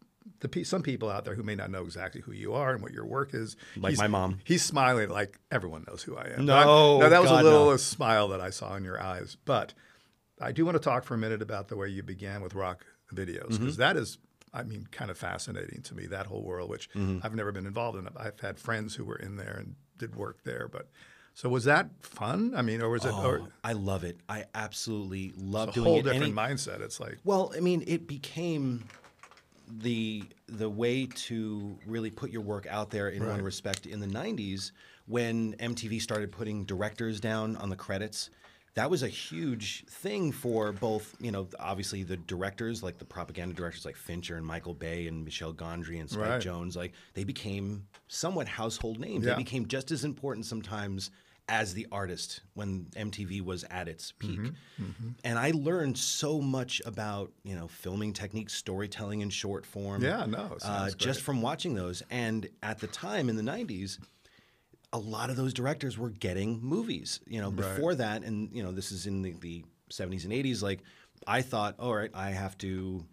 [0.40, 2.92] the some people out there who may not know exactly who you are and what
[2.92, 3.56] your work is.
[3.76, 4.40] Like my mom.
[4.44, 6.44] He's smiling like everyone knows who I am.
[6.44, 7.72] No, no, that was God, a little no.
[7.72, 9.36] a smile that I saw in your eyes.
[9.44, 9.74] But
[10.40, 12.84] I do want to talk for a minute about the way you began with rock
[13.12, 13.98] videos because Mm-hmm.
[13.98, 14.18] is,
[14.52, 16.06] I mean, kind of fascinating to me.
[16.06, 17.20] That whole world, which Mm-hmm.
[17.24, 18.08] I've never been involved in.
[18.16, 20.88] I've had friends who were in there and did work there, but.
[21.36, 22.52] So was that fun?
[22.56, 24.18] I mean, or was it or, Oh, I love it.
[24.28, 25.70] I absolutely love it.
[25.70, 26.12] it's a doing whole it.
[26.12, 26.80] different mindset?
[26.80, 28.84] It's like Well, I mean, it became
[29.68, 34.06] the the way to really put your work out there in one respect in the
[34.06, 34.70] 90s
[35.06, 38.30] when MTV started putting directors down on the credits.
[38.74, 43.54] That was a huge thing for both, you know, obviously the directors, like the propaganda
[43.54, 46.42] directors like Fincher and Michael Bay and Michel Gondry and Spike Right.
[46.42, 49.24] Jonze, like they became somewhat household names.
[49.24, 49.34] Yeah.
[49.34, 51.12] They became just as important sometimes
[51.48, 54.40] as the artist when MTV was at its peak.
[54.40, 60.02] Mm-hmm, And I learned so much about, you know, filming techniques, storytelling in short form.
[60.02, 62.02] Yeah, no, uh, just from watching those.
[62.10, 63.98] And at the time in the 90s,
[64.94, 67.20] a lot of those directors were getting movies.
[67.26, 70.62] You know, before that, and you know, this is in the, the 70s and 80s.
[70.62, 70.80] Like,
[71.26, 73.04] I thought, all right, I have to.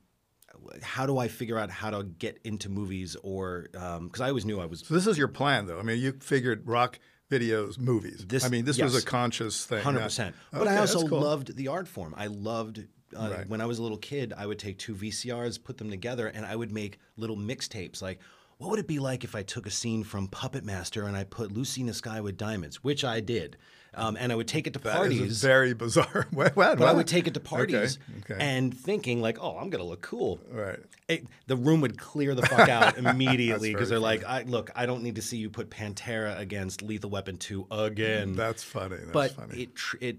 [0.83, 4.59] How do I figure out how to get into movies, or because I always knew
[4.59, 5.79] I was So this is your plan, though.
[5.79, 6.99] I mean, you figured rock
[7.31, 8.25] videos, movies.
[8.27, 9.81] This- I mean, this was a conscious thing.
[9.81, 10.35] Hundred percent.
[10.51, 11.21] But Okay, I also cool.
[11.21, 12.13] loved the art form.
[12.17, 12.85] I loved
[13.17, 13.49] uh, Right.
[13.49, 14.33] when I was a little kid.
[14.37, 18.01] I would take two VCRs, put them together, and I would make little mixtapes.
[18.01, 18.19] Like,
[18.61, 21.23] what would it be like if I took a scene from Puppet Master and I
[21.23, 23.57] put Lucy in the Sky with Diamonds, which I did,
[23.95, 25.41] um, and I would take it to That is parties.
[25.41, 26.27] very bizarre.
[26.31, 28.43] What- what- but I would take it to parties Okay, okay.
[28.57, 30.79] and thinking like, "Oh, I'm gonna look cool." Right.
[31.07, 34.85] It, the room would clear the fuck out immediately because they're like, I, "Look, I
[34.85, 38.97] don't need to see you put Pantera against Lethal Weapon 2 again." That's funny.
[38.97, 39.63] That's but funny.
[39.63, 40.17] it tr- it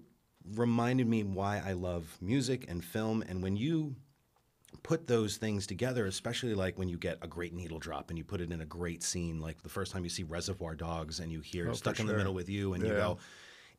[0.57, 3.23] reminded me why I love music and film.
[3.29, 3.95] And when you
[4.83, 8.25] put those things together, especially like when you get a great needle drop and you
[8.25, 11.31] put it in a great scene, like the first time you see Reservoir Dogs and
[11.31, 12.17] you hear "Stuck in the Oh.
[12.17, 13.19] Middle with You" and you go.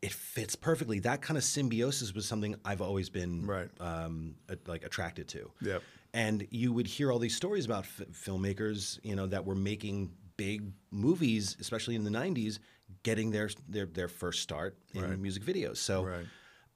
[0.02, 1.00] It fits perfectly.
[1.00, 3.70] That kind of symbiosis was something I've always been Right.
[3.80, 4.36] um,
[4.68, 5.50] like attracted to.
[5.62, 5.82] Yep.
[6.14, 10.12] And you would hear all these stories about f- filmmakers, you know, that were making
[10.36, 12.60] big movies, especially in the '90s,
[13.04, 15.78] getting their their, their first start in music videos.
[15.78, 16.26] So, Right.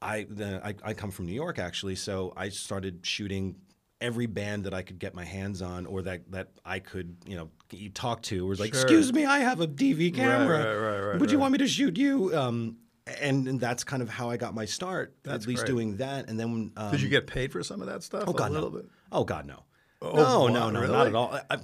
[0.02, 3.56] I, the, I I come from New York actually, so I started shooting
[4.00, 7.36] every band that I could get my hands on, or that that I could, you
[7.36, 8.84] know, you talk to, was like, Sure.
[8.84, 10.60] "Excuse me, I have a DV camera.
[10.60, 12.78] right, right, right, Would you want me to shoot you?" Um,
[13.22, 15.72] and, and that's kind of how I got my start, That's at least great.
[15.72, 16.30] doing that.
[16.30, 18.26] And then, um, Did you get paid for some of that stuff?
[18.28, 18.78] Oh God, a little no.
[18.80, 18.86] bit.
[19.12, 19.64] Oh God, no.
[20.02, 20.94] Oh, no, wow, no, no, really?
[20.94, 21.40] not at all.
[21.50, 21.58] I,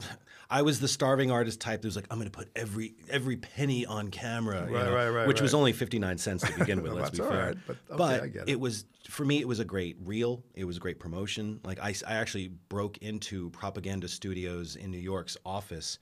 [0.57, 3.37] I, was the starving artist type that was like, I'm going to put every every
[3.37, 6.81] penny on camera, you Right, know, right, right, which was only 59 cents to begin
[6.83, 6.93] with.
[6.93, 7.55] Let's be fair.
[7.67, 8.59] right, but okay, I get it.
[8.59, 10.43] was for me, it was a great reel.
[10.55, 11.59] It was a great promotion.
[11.63, 15.99] Like I, I actually broke into Propaganda Studios in New York's office.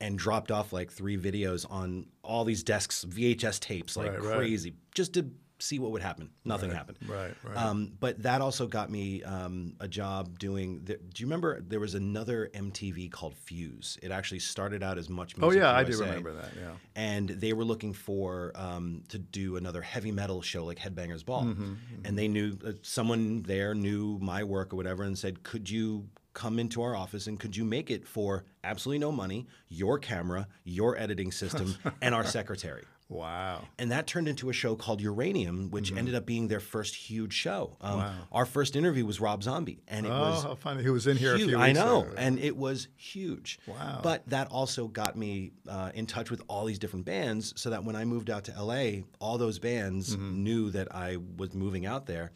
[0.00, 4.36] And dropped off like three videos on all these desks, VHS tapes, like Right, right.
[4.38, 5.30] crazy, just to
[5.64, 6.30] see what would happen.
[6.44, 6.98] Nothing happened.
[7.08, 7.56] right, right.
[7.56, 10.82] Um, but that also got me um, a job doing.
[10.84, 13.98] The, do you remember there was another MTV called Fuse?
[14.02, 16.50] It actually started out as Much Oh Music yeah, I do remember that.
[16.56, 16.70] Yeah.
[16.94, 21.44] And they were looking for um, to do another heavy metal show like Headbangers Ball,
[21.44, 21.74] Mm-hmm,
[22.04, 26.08] and they knew uh, someone there knew my work or whatever, and said, "Could you?"
[26.34, 30.48] Come into our office and could you make it for absolutely no money, your camera,
[30.64, 32.82] your editing system, and our secretary?
[33.08, 33.62] Wow.
[33.78, 35.98] And that turned into a show called Uranium, which Mm-hmm.
[35.98, 37.76] ended up being their first huge show.
[37.80, 40.82] Um, Our first interview was Rob Zombie, and it Oh, was how funny!
[40.82, 41.54] He was in here a huge.
[41.54, 43.58] I know, and it was huge.
[43.66, 44.00] Wow.
[44.02, 47.84] But that also got me uh, in touch with all these different bands, so that
[47.84, 50.42] when I moved out to LA, all those bands Mm-hmm.
[50.42, 52.32] knew that I was moving out there.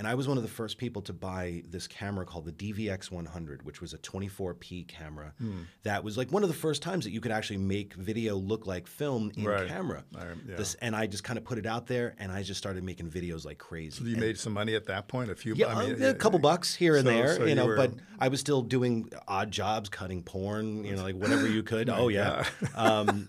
[0.00, 3.10] And I was one of the first people to buy this camera called the DVX
[3.10, 5.34] 100, which was a 24p camera.
[5.36, 5.64] Hmm.
[5.82, 8.66] That was like one of the first times that you could actually make video look
[8.66, 9.68] like film in Right.
[9.68, 10.02] camera.
[10.16, 10.56] I- yeah.
[10.56, 13.10] This, and I just kind of put it out there, and I just started making
[13.10, 13.90] videos like crazy.
[13.98, 15.30] So You And- made some money at that point.
[15.30, 15.54] A few.
[15.54, 17.66] yeah, I mean, a couple bucks here and so- there, so you you know.
[17.66, 21.62] were- But I was still doing odd jobs, cutting porn, you know, like whatever you
[21.62, 21.90] could.
[21.94, 22.46] oh yeah.
[22.74, 23.28] Um,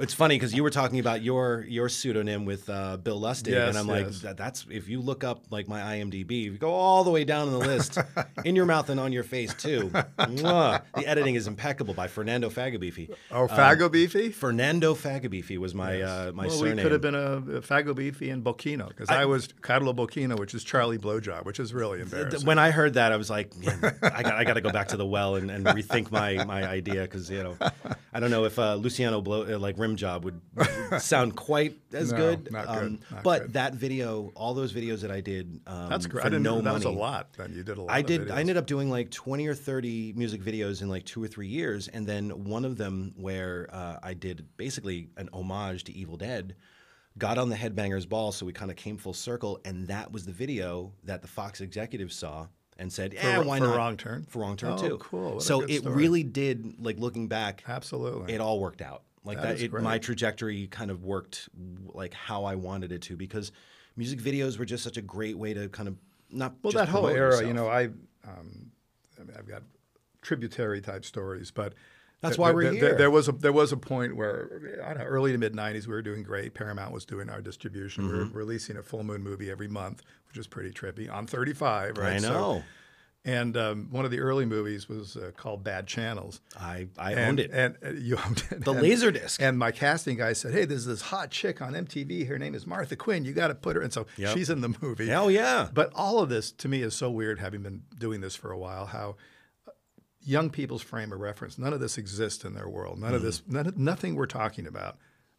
[0.00, 3.68] it's funny because you were talking about your your pseudonym with uh, Bill Lustig, Yes,
[3.68, 4.20] and I'm like, yes.
[4.22, 7.24] that, that's if you look up like my IMDb, if you go all the way
[7.24, 7.98] down in the list,
[8.44, 9.90] in your mouth and on your face too.
[10.18, 13.14] mwah, the editing is impeccable by Fernando Fagabifi.
[13.30, 14.30] Oh, Fago Beefy.
[14.30, 16.76] Fernando Fagabifi was my uh, my well, surname.
[16.76, 20.38] we could have been a, a Fago Beefy and Bocchino because I, was Carlo Bocchino,
[20.38, 22.46] which is Charlie Blowjob, which is really embarrassing.
[22.46, 23.52] when I heard that, I was like,
[24.02, 26.66] I got, I got to go back to the well and, and rethink my, my
[26.66, 27.56] idea because you know,
[28.18, 30.40] I don't know if uh, Luciano blow uh, like rim job would,
[31.00, 32.50] sound quite as No, good.
[32.50, 33.52] not um, good, not but good.
[33.52, 36.26] that video, all those videos that I did, um, That's great.
[36.26, 37.32] I didn't no know that money, was a lot.
[37.34, 37.92] Then you did a lot.
[37.94, 38.22] I did.
[38.22, 38.32] Videos.
[38.32, 41.46] I ended up doing like twenty or thirty music videos in like two or three
[41.46, 46.16] years, and then one of them where uh, I did basically an homage to Evil
[46.16, 46.56] Dead.
[47.18, 50.26] Got on the Headbangers Ball, so we kind of came full circle, and that was
[50.26, 54.24] the video that the Fox executives saw and said, "Yeah, why for not?" Wrong Turn?
[54.28, 54.98] For wrong turn Oh, too.
[54.98, 55.34] cool.
[55.34, 55.94] What so it story.
[55.96, 56.76] really did.
[56.78, 58.32] Like looking back, Absolutely.
[58.32, 59.02] it all worked out.
[59.24, 61.48] Like That that, it, my trajectory kind of worked
[61.92, 63.52] like how I wanted it to because
[63.96, 65.96] music videos were just such a great way to kind of
[66.30, 67.46] not Well, that whole era, yourself.
[67.48, 67.84] you know, I,
[68.26, 68.70] um,
[69.20, 69.62] I mean, I've got
[70.22, 71.74] tributary type stories, but
[72.20, 72.94] That's why we're th- here.
[72.96, 75.86] There was a there was a point where I don't know, early to mid '90s,
[75.86, 76.52] we were doing great.
[76.54, 78.04] Paramount was doing our distribution.
[78.06, 78.32] We Mm-hmm.
[78.34, 81.96] were releasing a full moon movie every month, which was pretty trippy on 35.
[81.96, 82.14] Right?
[82.14, 82.62] I So- know.
[83.24, 86.40] and um, one of the early movies was uh, called Bad Channels.
[86.58, 87.50] I I and, owned it.
[87.52, 88.64] and uh, you owned it.
[88.64, 89.40] The And- Laserdisc.
[89.40, 92.26] And my casting guy said, "Hey, there's this hot chick on MTV.
[92.26, 93.24] Her name is Martha Quinn.
[93.24, 94.36] You got to put her." And so Yep.
[94.36, 95.06] she's in the movie.
[95.08, 95.68] Hell yeah.
[95.72, 98.58] But all of this to me is so weird, having been doing this for a
[98.58, 98.86] while.
[98.86, 99.14] How
[100.22, 102.98] young people's frame of reference, none of this exists in their world.
[102.98, 104.96] None of this, none, nothing we're talking about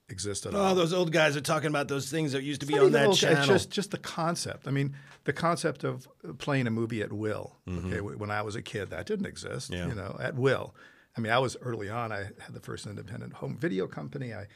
[0.10, 0.72] exists at all.
[0.72, 2.92] Oh, those old guys are talking about those things that used to be Not on
[2.94, 3.38] that old- channel.
[3.40, 4.68] It's just just the concept.
[4.68, 6.08] I mean, the concept of
[6.40, 7.58] playing a movie at will.
[7.68, 7.88] Mm-hmm.
[7.94, 9.72] Okay, when I was a kid, that didn't exist.
[9.72, 9.88] Yeah.
[9.88, 10.74] You know, at will.
[11.18, 12.12] I mean, I was early on.
[12.12, 14.34] I had the first independent home video company.
[14.34, 14.48] I,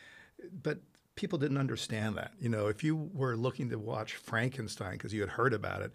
[0.63, 0.79] but
[1.15, 2.31] people didn't understand that.
[2.39, 5.91] You know, if you were looking to watch Frankenstein because you had heard about it,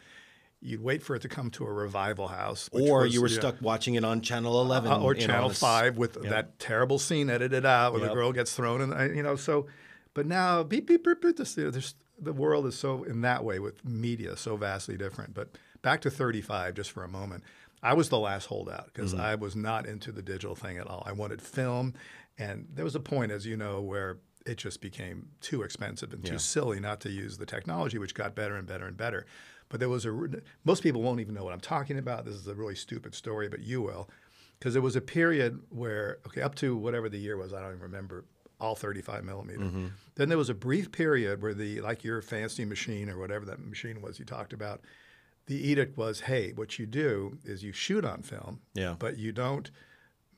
[0.61, 3.38] you'd wait for it to come to a revival house, or was, you were yeah,
[3.38, 7.31] stuck watching it on Channel 11 uh, or Channel this- Five with that terrible scene
[7.31, 9.37] edited out where the girl gets thrown, and you know.
[9.37, 9.66] So,
[10.14, 11.21] but now beep beep beep.
[11.23, 15.35] beep this, there's, the world is so in that way with media so vastly different.
[15.35, 15.51] But
[15.83, 17.44] back to 35, just for a moment.
[17.81, 19.23] I was the last holdout because Mm-hmm.
[19.23, 21.05] I was not into the digital thing at all.
[21.07, 21.94] I wanted film,
[22.37, 26.25] and there was a point, as you know, where it just became too expensive and
[26.25, 29.27] too silly not to use the technology, which got better and better and better.
[29.69, 30.29] But there was a
[30.65, 32.25] most people won't even know what I'm talking about.
[32.25, 34.09] This is a really stupid story, but you will,
[34.59, 37.71] because there was a period where okay, up to whatever the year was, I don't
[37.71, 38.25] even remember
[38.61, 39.71] all 35 millimeter.
[40.17, 43.61] Then there was a brief period where the like your fancy machine or whatever that
[43.65, 44.81] machine was you talked about.
[45.47, 48.97] The edict was, hey, what you do is you shoot on film, Yeah.
[48.99, 49.71] but you don't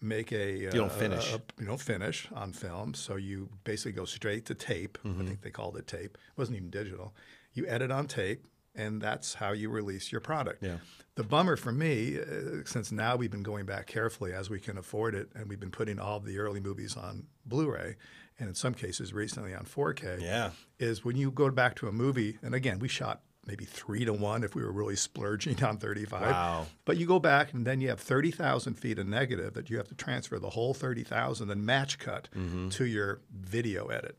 [0.00, 1.32] make a you don't finish.
[1.58, 4.98] you don't finish on film, so you basically go straight to tape.
[5.04, 5.20] Mm-hmm.
[5.20, 6.16] I think they called it tape.
[6.16, 7.14] It wasn't even digital.
[7.54, 10.62] You edit on tape, and that's how you release your product.
[10.62, 10.76] Yeah.
[11.16, 14.78] The bummer for me, uh, since now we've been going back carefully as we can
[14.78, 17.96] afford it, and we've been putting all the early movies on Blu-ray,
[18.38, 20.22] and in some cases recently on 4K.
[20.22, 20.50] Yeah.
[20.78, 24.12] Is when you go back to a movie, and again, we shot maybe three to
[24.12, 26.20] one if we were really splurging on 35.
[26.22, 26.66] Wow.
[26.84, 29.88] But you go back and then you have 30,000 feet of negative that you have
[29.88, 32.68] to transfer the whole 30,000 and match cut Mm-hmm.
[32.68, 34.16] to your video edit.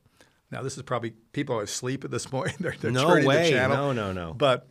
[0.52, 2.58] Now, this is probably people are asleep at this point.
[2.60, 3.46] they're they're No turning way.
[3.46, 3.78] the channel.
[3.78, 4.34] No, no, no.
[4.34, 4.68] But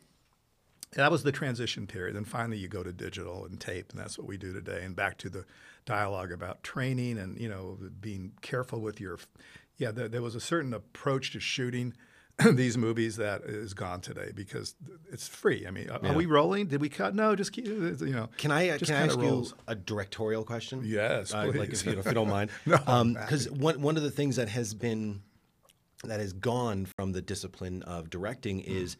[0.92, 2.16] that was the transition period.
[2.16, 4.82] And finally, you go to digital and tape, and that's what we do today.
[4.84, 5.44] And back to the
[5.86, 9.18] dialogue about training and you know being careful with your.
[9.78, 11.94] Yeah, there, there was a certain approach to shooting
[12.52, 14.74] these movies that is gone today because
[15.10, 15.66] it's free.
[15.66, 16.66] I mean, are, are we rolling?
[16.66, 17.14] Did we cut?
[17.14, 17.64] No, just keep.
[17.66, 18.28] You know.
[18.36, 19.50] Can I, uh, just can I ask rolls.
[19.52, 20.82] you a directorial question?
[20.84, 22.50] Yes, Uh, like if you, if you don't mind.
[22.66, 22.76] No,
[23.14, 25.22] Because one, one of the things that has been,
[26.04, 28.96] that has gone from the discipline of directing is,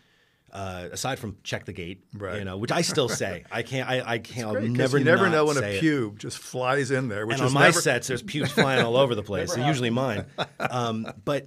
[0.52, 2.22] uh, aside from check the gate, Hmm.
[2.22, 2.38] Right.
[2.38, 3.44] you know, which I still say.
[3.50, 5.82] I can't, I, I can't, I'll never you never know when a it.
[5.82, 8.84] pube just flies in there, which and is on my never, sets, there's pubes flying
[8.84, 9.54] all over the place.
[9.54, 10.26] They're usually mine.
[10.58, 11.46] Um, but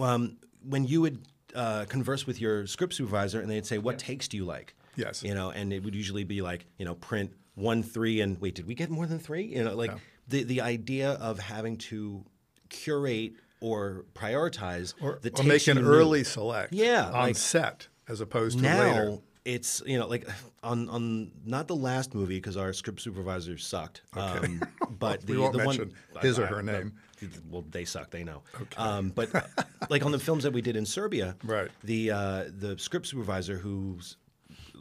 [0.00, 1.22] um, when you would
[1.54, 5.22] uh, converse with your script supervisor, and they'd say, "What takes do you like?" Yes.
[5.22, 8.54] you know, and it would usually be like, you know, print one, three, and wait,
[8.56, 9.44] did we get more than three?
[9.44, 9.92] You know, like
[10.28, 12.24] the the idea of having to
[12.68, 18.20] curate or prioritize or, the or make an early select Yeah, on like- set as
[18.20, 19.18] opposed to now later.
[19.44, 20.26] it's you know like
[20.62, 24.62] on on not the last movie because our script supervisor sucked um,
[24.98, 26.92] but the, We won't the mention one his or her name.
[27.50, 28.42] well they suck they know
[28.76, 29.28] um, but
[29.90, 31.70] like on the films that we did in Serbia Right.
[31.84, 34.16] the uh, the script supervisor whose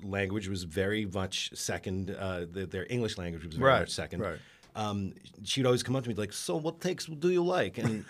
[0.04, 4.20] language was very much second uh, the, their English language was very Right, much second
[4.22, 4.38] right.
[4.78, 5.14] Um,
[5.44, 8.06] she'd always come up to me like, "So, what takes do you like?" And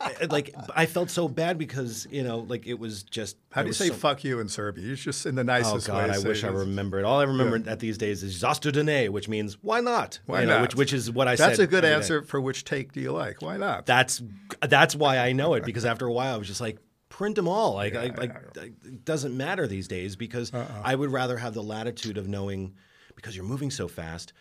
[0.00, 3.36] I- like, I felt so bad because you know, like it was just.
[3.50, 4.88] How do you say so- "fuck you" in Serbian?
[4.88, 5.70] You just in the nicest.
[5.70, 6.14] Oh nicest God, way.
[6.14, 6.52] I wish I it.
[6.52, 7.04] remembered.
[7.04, 10.52] All I remember at these days is "Zastudene," which means "why not?" Why You know,
[10.54, 10.62] not?
[10.62, 11.48] Which, which is what I said.
[11.50, 11.94] That's a good every day.
[11.96, 13.42] answer for which take do you like?
[13.42, 13.84] Why not?
[13.86, 14.22] That's
[14.62, 17.48] that's why I know it because after a while I was just like, print them
[17.48, 17.74] all.
[17.74, 20.66] Like, I, like it doesn't matter these days because Uh-uh.
[20.84, 22.74] I would rather have the latitude of knowing
[23.16, 24.32] because you're moving so fast.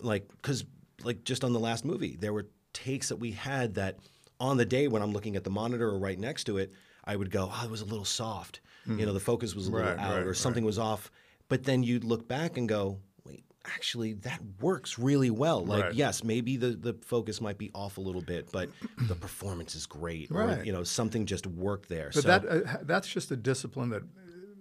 [0.00, 0.64] Like, because
[1.02, 3.96] like just on the last movie, there were takes that we had that
[4.40, 6.72] on the day when I'm looking at the monitor or right next to it,
[7.04, 8.60] I would go, oh, it was a little soft.
[8.86, 11.10] You know, the focus was a little Right, out right, or something was off.
[11.48, 15.62] But then you'd look back and go, wait, actually, that works really well.
[15.64, 15.94] Like, Right.
[15.94, 19.84] yes, maybe the, the focus might be off a little bit, but the performance is
[19.84, 20.30] great.
[20.30, 22.10] Or, you know, something just worked there.
[22.14, 24.04] But so, that uh, that's just a discipline that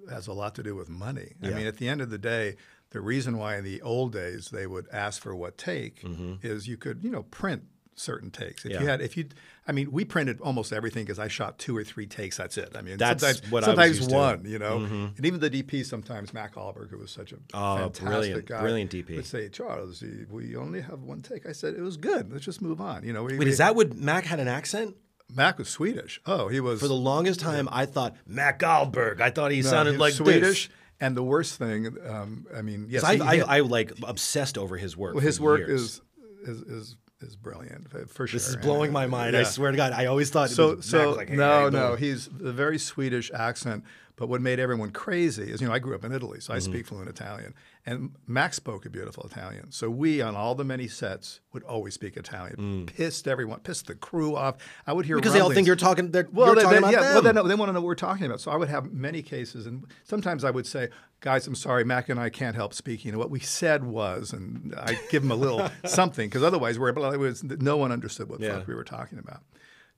[0.09, 1.33] has a lot to do with money.
[1.41, 2.55] I mean, at the end of the day,
[2.91, 6.03] the reason why in the old days they would ask for what take
[6.41, 7.63] is you could, you know, print
[7.95, 8.63] certain takes.
[8.63, 8.73] If Mm-hmm.
[8.75, 8.81] Yeah.
[8.81, 9.27] you had, if you,
[9.67, 12.37] I mean, we printed almost everything because I shot two or three takes.
[12.37, 12.73] That's it.
[12.75, 14.15] I mean, That's sometimes, what sometimes used to.
[14.15, 14.43] Mm-hmm.
[14.43, 14.77] one, you know,
[15.17, 18.61] and even the DP sometimes Mac Ahlberg, who was such a Oh, fantastic brilliant- guy,
[18.61, 19.15] brilliant DP.
[19.15, 21.47] would say, Charles, we only have one take.
[21.47, 22.31] I said it was good.
[22.31, 23.03] Let's just move on.
[23.03, 24.95] You know, we, wait, we- is that what Mac had an accent?
[25.35, 26.21] Mac was Swedish?
[26.25, 29.19] Oh, he was For the longest time, I thought Mac Ahlberg.
[29.19, 30.67] I thought he No, sounded he like Swedish.
[30.67, 30.75] This.
[30.99, 34.57] And the worst thing, um, I mean, yes, I, he- I, he- I like obsessed
[34.57, 35.13] over his work.
[35.15, 36.01] well, his work is,
[36.43, 38.37] is is is brilliant for- for sure.
[38.39, 39.35] This is blowing my mind.
[39.35, 40.49] I swear to God, I always thought.
[40.51, 43.83] it So was so like, hey, no you no, he's a very Swedish accent.
[44.17, 46.57] But what made everyone crazy is, you know, I grew up in Italy, so I
[46.57, 46.71] Mm-hmm.
[46.71, 47.53] speak fluent Italian,
[47.85, 49.71] and Max spoke a beautiful Italian.
[49.71, 52.87] So we, on all the many sets, would always speak Italian.
[52.87, 54.55] Pissed everyone, pissed the crew off.
[54.87, 55.19] I would hear Mm.
[55.19, 56.09] because they all think you're talking.
[56.09, 57.13] They're, Well, you're they, talking they- about yeah, them.
[57.13, 58.41] well, they, know, they want to know what we're talking about.
[58.41, 60.89] So I would have many cases, and sometimes I would say,
[61.21, 64.73] "Guys, I'm sorry, Mac and I can't help speaking." And what we said was, and
[64.75, 68.57] I give them a little something because otherwise, we're was, no one understood what Yeah.
[68.57, 69.43] fuck we were talking about.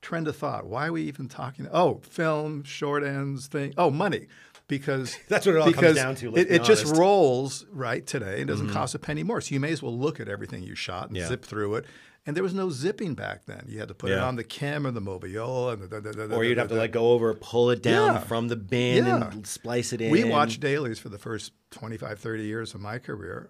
[0.02, 1.68] Trend of thought: Why are we even talking?
[1.72, 3.74] Oh, film, short ends, thing.
[3.78, 4.28] Oh, money.
[4.68, 6.86] Because That's what it all comes because down to, It, it just.
[6.86, 7.00] Mm-hmm.
[7.00, 8.42] rolls right today.
[8.42, 9.42] It doesn't cost a penny more.
[9.42, 11.28] So you may as well look at everything you shot and Yeah.
[11.28, 11.86] zip through it.
[12.26, 13.66] And there was no zipping back then.
[13.68, 16.68] You had to put it on the cam or the Moviola, and or you'd have
[16.68, 18.20] to like go over, pull it down Yeah.
[18.20, 19.32] from the bin Yeah.
[19.32, 20.12] and splice it in.
[20.12, 23.50] We watched dailies for the first 25, 30 years of my career,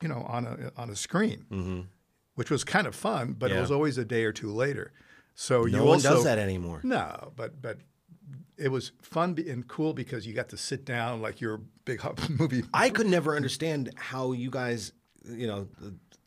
[0.00, 1.88] you know, on a on a screen,
[2.36, 3.60] which was kind of fun, but it Mm-hmm.
[3.62, 4.92] Was always a day or two later.
[5.36, 6.80] So No you one also does that anymore.
[6.82, 7.78] no, but but
[8.56, 12.00] it was fun and cool because you got to sit down like you're big
[12.40, 12.64] movie.
[12.74, 14.92] I could never understand how you guys,
[15.30, 15.68] you know,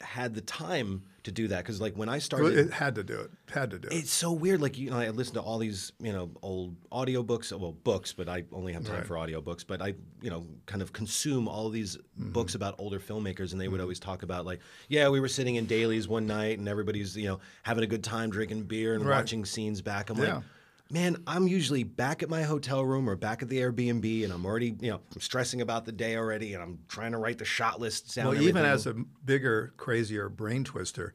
[0.01, 3.19] had the time to do that because, like, when I started, It had to do
[3.19, 3.31] it.
[3.51, 3.93] Had to do it.
[3.93, 4.61] It's so weird.
[4.61, 8.29] Like you know, I listen to all these you know old audiobooks, well books, but
[8.29, 9.05] I only have time Right.
[9.05, 9.65] for audiobooks.
[9.65, 12.31] But I you know kind of consume all these Mm-hmm.
[12.33, 15.55] books about older filmmakers, and they would always talk about like, yeah, we were sitting
[15.55, 19.05] in dailies one night, and everybody's you know having a good time drinking beer and
[19.05, 19.15] Right.
[19.17, 20.09] watching scenes back.
[20.09, 20.35] I'm Yeah.
[20.35, 20.43] like.
[20.91, 24.43] Man, I'm usually back at my hotel room or back at the Airbnb, and I'm
[24.43, 27.45] already, you know, I'm stressing about the day already, and I'm trying to write the
[27.45, 28.29] shot list down.
[28.29, 31.13] Well, even as a bigger, crazier brain twister,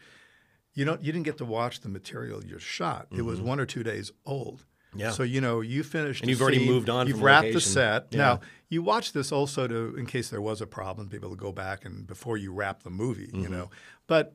[0.74, 3.08] you don't you didn't get to watch the material you shot.
[3.10, 4.60] It was one or two days old.
[4.90, 5.00] Mm-hmm.
[5.00, 5.10] Yeah.
[5.10, 8.06] So you know you finished, And you've already scene, moved on You've wrapped the set.
[8.10, 8.18] Yeah.
[8.18, 11.36] Now you watch this also to in case there was a problem, be able to
[11.36, 13.30] go back and before you wrap the movie.
[13.32, 13.52] You Mm-hmm.
[13.52, 13.70] know,
[14.06, 14.34] but.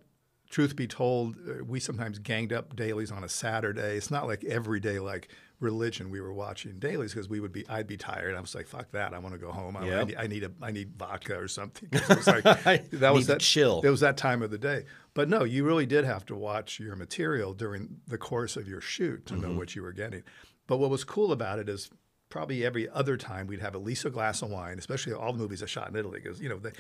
[0.49, 3.95] Truth be told, uh, we sometimes ganged up dailies on a Saturday.
[3.97, 6.09] It's not like every day, like religion.
[6.09, 7.67] We were watching dailies because we would be.
[7.69, 8.35] I'd be tired.
[8.35, 9.13] I was like, "Fuck that!
[9.13, 9.77] I want to go home.
[9.77, 10.51] I, I, need, I need a.
[10.61, 11.89] I need vodka or something.
[11.91, 12.43] It was like
[12.91, 13.81] that was that chill.
[13.83, 14.85] It was that time of the day.
[15.13, 18.81] But no, you really did have to watch your material during the course of your
[18.81, 19.43] shoot to Mm-hmm.
[19.43, 20.23] know what you were getting.
[20.65, 21.91] But what was cool about it is
[22.29, 25.39] probably every other time we'd have at least a glass of wine, especially all the
[25.39, 26.19] movies I shot in Italy.
[26.23, 26.71] Because you know, they,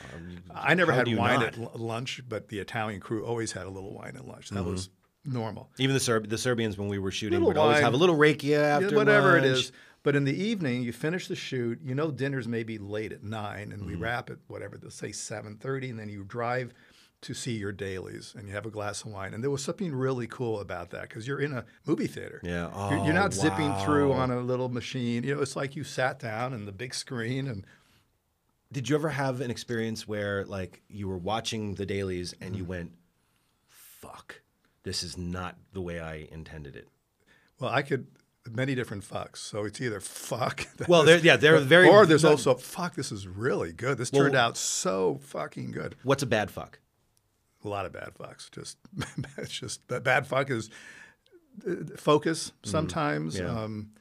[0.53, 1.47] I never had wine not?
[1.49, 4.49] at l- lunch, but the Italian crew always had a little wine at lunch.
[4.49, 4.71] That Mm-hmm.
[4.71, 4.89] was
[5.25, 5.69] normal.
[5.77, 8.15] Even the Serb- the Serbians when we were shooting Little would always have a little
[8.17, 9.57] rakia after whatever it lunch.
[9.57, 9.71] is.
[10.01, 11.79] But in the evening, you finish the shoot.
[11.83, 14.03] You know, dinner's maybe late at nine, and we Mm-hmm.
[14.03, 16.73] wrap at whatever, let's say seven thirty, and then you drive
[17.21, 19.33] to see your dailies, and you have a glass of wine.
[19.33, 22.39] And there was something really cool about that because you're in a movie theater.
[22.43, 22.69] Yeah.
[22.89, 25.23] You're, you're Oh, not zipping through on a little machine.
[25.23, 27.65] You know, it's like you sat down in the big screen, and
[28.71, 32.57] Did you ever have an experience where like you were watching the dailies and Mm-hmm.
[32.57, 32.91] you went,
[33.67, 34.41] "Fuck,
[34.83, 36.87] this is not the way I intended it."
[37.59, 38.07] well, I could
[38.49, 39.37] many different fucks.
[39.37, 40.65] So it's either fuck.
[40.87, 41.89] Well, there, yeah, they're very.
[41.89, 42.95] or there's also fuck.
[42.95, 43.97] This is really good.
[43.97, 45.95] This Well- turned out so fucking good.
[46.03, 46.79] what's a bad fuck?
[47.63, 48.49] A lot of bad fucks.
[48.51, 48.77] Just
[49.37, 50.69] it's just that bad fuck is
[51.67, 52.51] uh, focus.
[52.63, 53.45] Sometimes Mm-hmm.
[53.45, 53.63] Yeah.
[53.63, 53.91] um,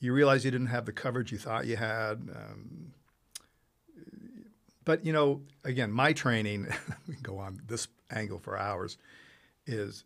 [0.00, 2.28] you realize you didn't have the coverage you thought you had.
[2.34, 2.92] Um,
[4.84, 6.66] but you know, again, my training
[7.08, 8.98] we can go on this angle for hours.
[9.66, 10.04] Is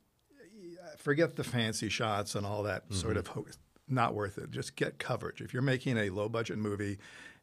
[0.80, 3.18] uh, forget the fancy shots and all that sort Mm-hmm.
[3.18, 3.46] of ho-
[3.88, 4.50] not worth it.
[4.50, 5.40] Just get coverage.
[5.40, 6.98] If you're making a low budget movie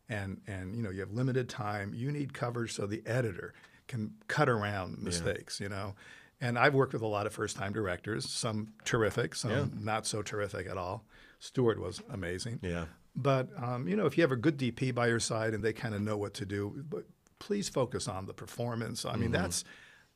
[0.08, 3.54] and and you know you have limited time, you need coverage so the editor
[3.88, 5.96] can cut around mistakes, you know.
[6.42, 9.66] And I've worked with a lot of first time directors, some terrific, some Yeah.
[9.74, 11.06] not so terrific at all.
[11.40, 12.60] Stuart was amazing.
[12.62, 12.86] Yeah.
[13.16, 15.72] But um, you know, if you have a good DP by your side and they
[15.74, 17.06] kind of know what to do, but
[17.40, 19.06] please focus on the performance.
[19.06, 19.32] I mean, Mm-hmm.
[19.34, 19.64] that's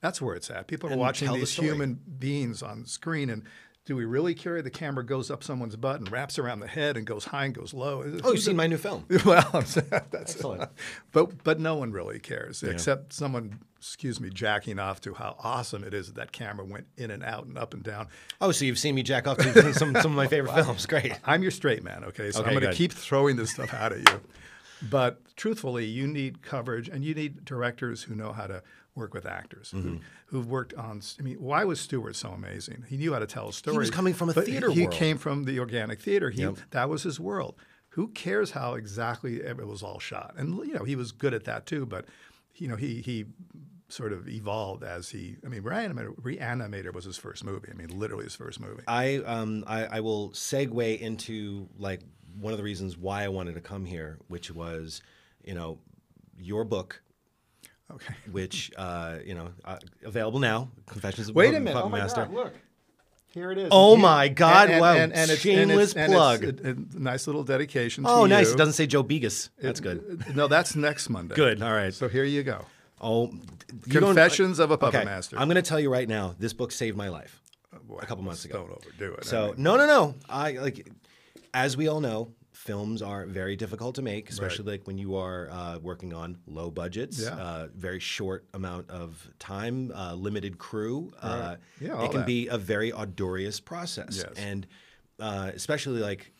[0.02, 0.68] That's where it's at.
[0.68, 3.44] People are And watching tell the these human beings on screen, and
[3.90, 6.96] do we really carry the camera goes up someone's butt and wraps around the head
[6.96, 8.04] and goes high and goes low?
[8.24, 9.04] Oh, you've seen my new film.
[9.26, 10.70] well, I'm saying that's Excellent.
[11.12, 15.84] but but no one really cares except someone, excuse me, jacking off to how awesome
[15.84, 18.10] it is that that camera went in and out and up and down.
[18.40, 20.86] Oh, so you've seen me jack off to some, some of my favorite films.
[20.86, 21.14] Great.
[21.26, 22.30] I'm your straight man, okay?
[22.30, 24.22] So Okay, I'm going to keep throwing this stuff out at you.
[24.88, 28.62] But truthfully, you need coverage and you need directors who know how to
[28.96, 29.90] work with actors Mm-hmm.
[29.90, 31.02] who, who've worked on.
[31.20, 32.86] I mean, why was Stuart so amazing?
[32.90, 33.76] He knew how to tell a story.
[33.76, 34.94] He was coming from a theater He world.
[34.94, 36.30] came from the organic theater.
[36.30, 36.58] He, Yep.
[36.72, 37.56] That was his world.
[37.94, 40.36] Who cares how exactly it was all shot?
[40.38, 41.86] And you know, he was good at that too.
[41.86, 42.06] But
[42.56, 43.26] you know, he he
[43.88, 45.38] sort of evolved as he.
[45.46, 47.70] I mean, Reanimator, Reanimator was his first movie.
[47.72, 48.84] I mean, literally his first movie.
[48.88, 52.02] I um I, I will segue into like
[52.40, 55.02] one of the reasons why I wanted to come here, which was,
[55.44, 55.80] you know,
[56.38, 57.02] your book,
[57.92, 58.14] Okay.
[58.32, 60.70] which uh, you know uh, available now.
[60.88, 61.84] Confessions of Wait a Puppet minute!
[61.84, 62.26] Oh my Master.
[62.26, 62.34] God!
[62.34, 62.54] Look,
[63.34, 63.70] here it is.
[63.72, 66.44] Oh my God, wow, it's- shameless and plug.
[66.44, 68.04] It's a, a nice little dedication.
[68.08, 68.48] Oh, to nice!
[68.48, 68.54] you.
[68.54, 69.50] It doesn't say Joe Begas.
[69.62, 70.24] That's good.
[70.28, 71.36] Uh, No, that's next Monday.
[71.36, 71.62] Good.
[71.62, 71.94] All right.
[71.94, 72.66] So here you go.
[73.02, 73.32] Oh,
[73.86, 75.06] you Confessions of a Puppet okay.
[75.06, 75.38] Master.
[75.40, 76.36] I'm going to tell you right now.
[76.38, 77.42] This book saved my life.
[77.84, 78.60] Boy, a couple months ago.
[78.68, 79.20] Don't overdo it.
[79.22, 80.16] I So mean, no, no, no.
[80.28, 80.90] I like,
[81.54, 82.34] as we all know,
[82.64, 86.70] films are very difficult to make, especially like when you are uh, working on low
[86.70, 87.30] budgets, Yeah.
[87.36, 91.14] uh, very short amount of time, uh, limited crew.
[91.22, 92.26] Uh, Yeah, it can that.
[92.28, 94.34] be a very arduous process, Yes.
[94.36, 94.68] and
[95.22, 96.34] uh, especially like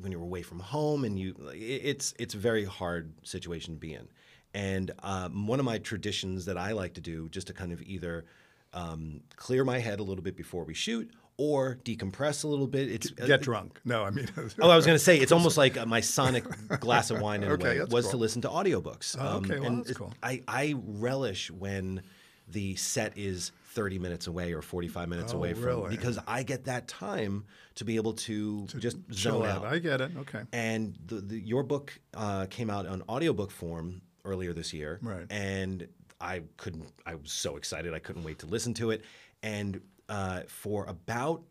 [0.00, 3.80] when you're away from home and you, like, it's it's a very hard situation to
[3.80, 4.08] be in.
[4.54, 7.82] And um, one of my traditions that I like to do, just to kind of
[7.82, 8.24] either
[8.72, 12.90] um, clear my head a little bit before we shoot or decompress a little bit.
[12.90, 13.80] It's get drunk.
[13.84, 14.28] No, I mean.
[14.60, 16.44] Oh, I was going to say it's almost like uh, my sonic
[16.80, 19.16] glass of wine in Okay, a way that's was to listen to audiobooks.
[19.18, 20.14] Oh, okay, well, and that's cool.
[20.22, 22.02] I, I relish when
[22.48, 25.90] the set is 30 minutes away or 45 minutes Oh, away from really?
[25.90, 29.64] because I get that time to be able to, just zone out.
[29.64, 29.72] out.
[29.72, 30.12] I get it.
[30.16, 30.42] Okay.
[30.52, 34.98] And the, the, your book uh, came out on audiobook form earlier this year.
[35.02, 35.26] Right.
[35.28, 35.88] And
[36.20, 37.92] I couldn't, I was so excited.
[37.92, 39.04] I couldn't wait to listen to it.
[39.42, 41.42] And uh, for about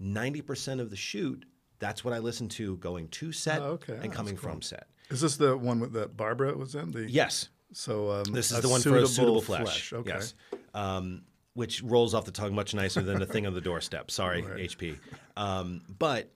[0.00, 1.44] 90% of the shoot,
[1.78, 3.94] that's what I listened to going to set Oh, okay.
[3.94, 4.50] And that's coming cool.
[4.50, 4.86] from set.
[5.10, 6.92] Is this the one with that Barbara was in?
[6.92, 7.48] The Yes.
[7.72, 9.92] So um, This is the one for a suitable flesh.
[9.92, 10.10] Okay.
[10.10, 10.34] Yes.
[10.74, 11.22] Um,
[11.54, 14.10] which rolls off the tongue much nicer than the thing on the doorstep.
[14.10, 14.96] Sorry, HP.
[15.36, 16.30] Um, but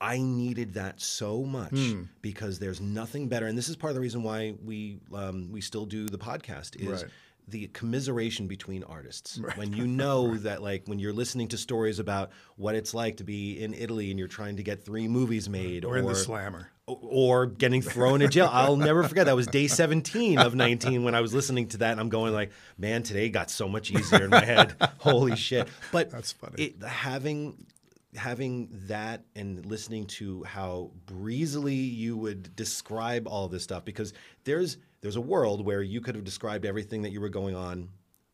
[0.00, 2.02] I needed that so much Hmm.
[2.20, 5.60] because there's nothing better, and this is part of the reason why we um, we
[5.60, 7.02] still do the podcast is.
[7.02, 7.10] Right.
[7.48, 9.40] The commiseration between artists.
[9.56, 13.24] When you know that, like, when you're listening to stories about what it's like to
[13.24, 16.68] be in Italy and you're trying to get three movies made, Or in the slammer.
[16.86, 18.48] or getting thrown in jail.
[18.52, 21.92] I'll never forget that was day 17 of 19 when I was listening to that
[21.92, 24.74] and I'm going like, man, today got so much easier in my head.
[24.98, 25.68] Holy shit.
[25.90, 26.62] But That's funny.
[26.62, 27.66] It, having
[28.14, 34.12] having that and listening to how breezily you would describe all this stuff because
[34.44, 37.88] there's there's a world where you could have described everything that you were going on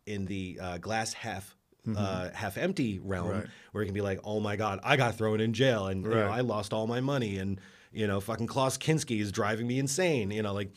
[0.07, 1.55] in the uh, glass half
[1.97, 3.39] uh, half empty realm Mm-hmm.
[3.39, 3.47] Right.
[3.73, 6.11] where you can be like, oh my god, I got thrown in jail and you
[6.11, 7.59] know, I lost all my money and
[7.93, 10.31] you know fucking Klaus Kinski is driving me insane.
[10.31, 10.71] You know, like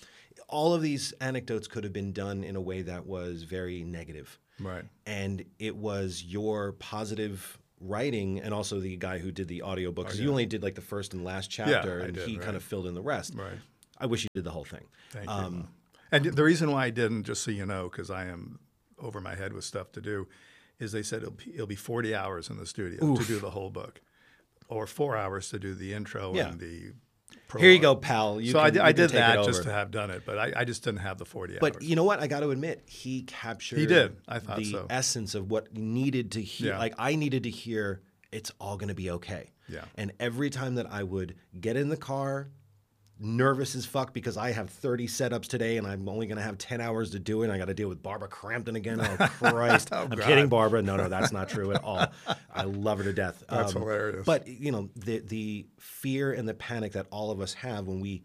[0.48, 4.40] all of these anecdotes could have been done in a way that was very negative.
[4.60, 4.86] Right.
[5.06, 10.08] And it was your positive writing and also the guy who did the audiobook.
[10.08, 12.36] 'cause You only did like the first and last chapter Oh, I and did, he
[12.38, 12.46] right.
[12.46, 13.34] kind of filled in the rest.
[13.36, 13.58] Right.
[13.98, 14.86] I wish you did the whole thing.
[15.10, 15.68] Thank Um, you.
[16.12, 18.60] And the reason why I didn't, just so you know, because I am
[19.00, 20.28] over my head with stuff to do,
[20.80, 23.52] is they said it'll be, it'll be 40 hours in the studio to do the
[23.52, 24.02] whole book,
[24.68, 26.50] or four hours to do the intro Yeah.
[26.50, 26.94] and the.
[27.60, 28.40] Here you go, pal.
[28.40, 30.54] You so I, can- you I did that just to have done it, but I,
[30.56, 31.84] I just didn't have the 40 But hours.
[31.88, 32.20] you know what?
[32.22, 33.78] I got to admit, he captured.
[33.80, 34.16] He did.
[34.28, 34.88] I thought the so.
[34.90, 36.74] essence of what needed to hear.
[36.74, 36.80] Yeah.
[36.80, 38.02] Like I needed to hear,
[38.32, 39.52] it's all going to be okay.
[39.68, 39.84] Yeah.
[39.96, 42.50] And every time that I would get in the car,
[43.22, 46.58] nervous as fuck because I have 30 setups today and I'm only going to have
[46.58, 47.46] 10 hours to do it.
[47.46, 49.00] And I got to deal with Barbara Crampton again.
[49.00, 49.94] Oh Christ!
[49.94, 50.22] I'm God.
[50.22, 50.82] kidding, Barbara.
[50.82, 52.08] No, no, that's not true at all.
[52.54, 53.44] I love her to death.
[53.52, 54.26] Um, That's hilarious.
[54.26, 58.00] But you know, the the fear and the panic that all of us have when
[58.00, 58.24] we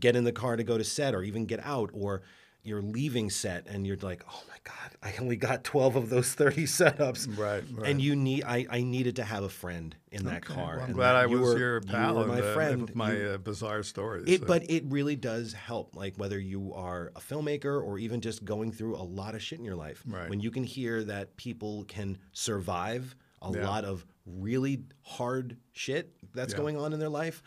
[0.00, 2.22] get in the car to go to set or even get out or
[2.66, 6.32] you're leaving set and you're like oh my god i only got 12 of those
[6.34, 7.90] 30 setups Right, right.
[7.90, 10.92] and you need I, I needed to have a friend in that car Well, I'm
[10.92, 13.82] glad I was were- your pal you my uh, friend with my You- uh, bizarre
[13.82, 14.24] stories.
[14.28, 18.20] it, so- but it really does help, like whether you are a filmmaker or even
[18.20, 20.02] just going through a lot of shit in your life.
[20.06, 20.28] Right.
[20.30, 23.66] When you can hear that people can survive a Yeah.
[23.68, 26.58] lot of really hard shit that's Yeah.
[26.58, 27.42] going on in their life,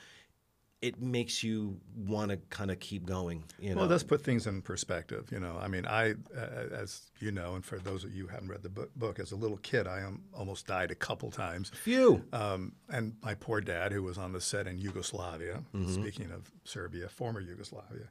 [0.82, 3.44] it makes you want to kind of keep going.
[3.60, 5.28] You know, Well, let's put things in perspective.
[5.32, 8.30] You know, I mean, I, uh, as you know, and for those of you who
[8.30, 11.32] haven't read the book, book as a little kid, I um, almost died a couple
[11.32, 11.70] times.
[11.70, 12.24] few.
[12.32, 17.10] Um, and my poor dad, who was on the set in Yugoslavia, speaking of Serbia,
[17.10, 18.10] former Yugoslavia,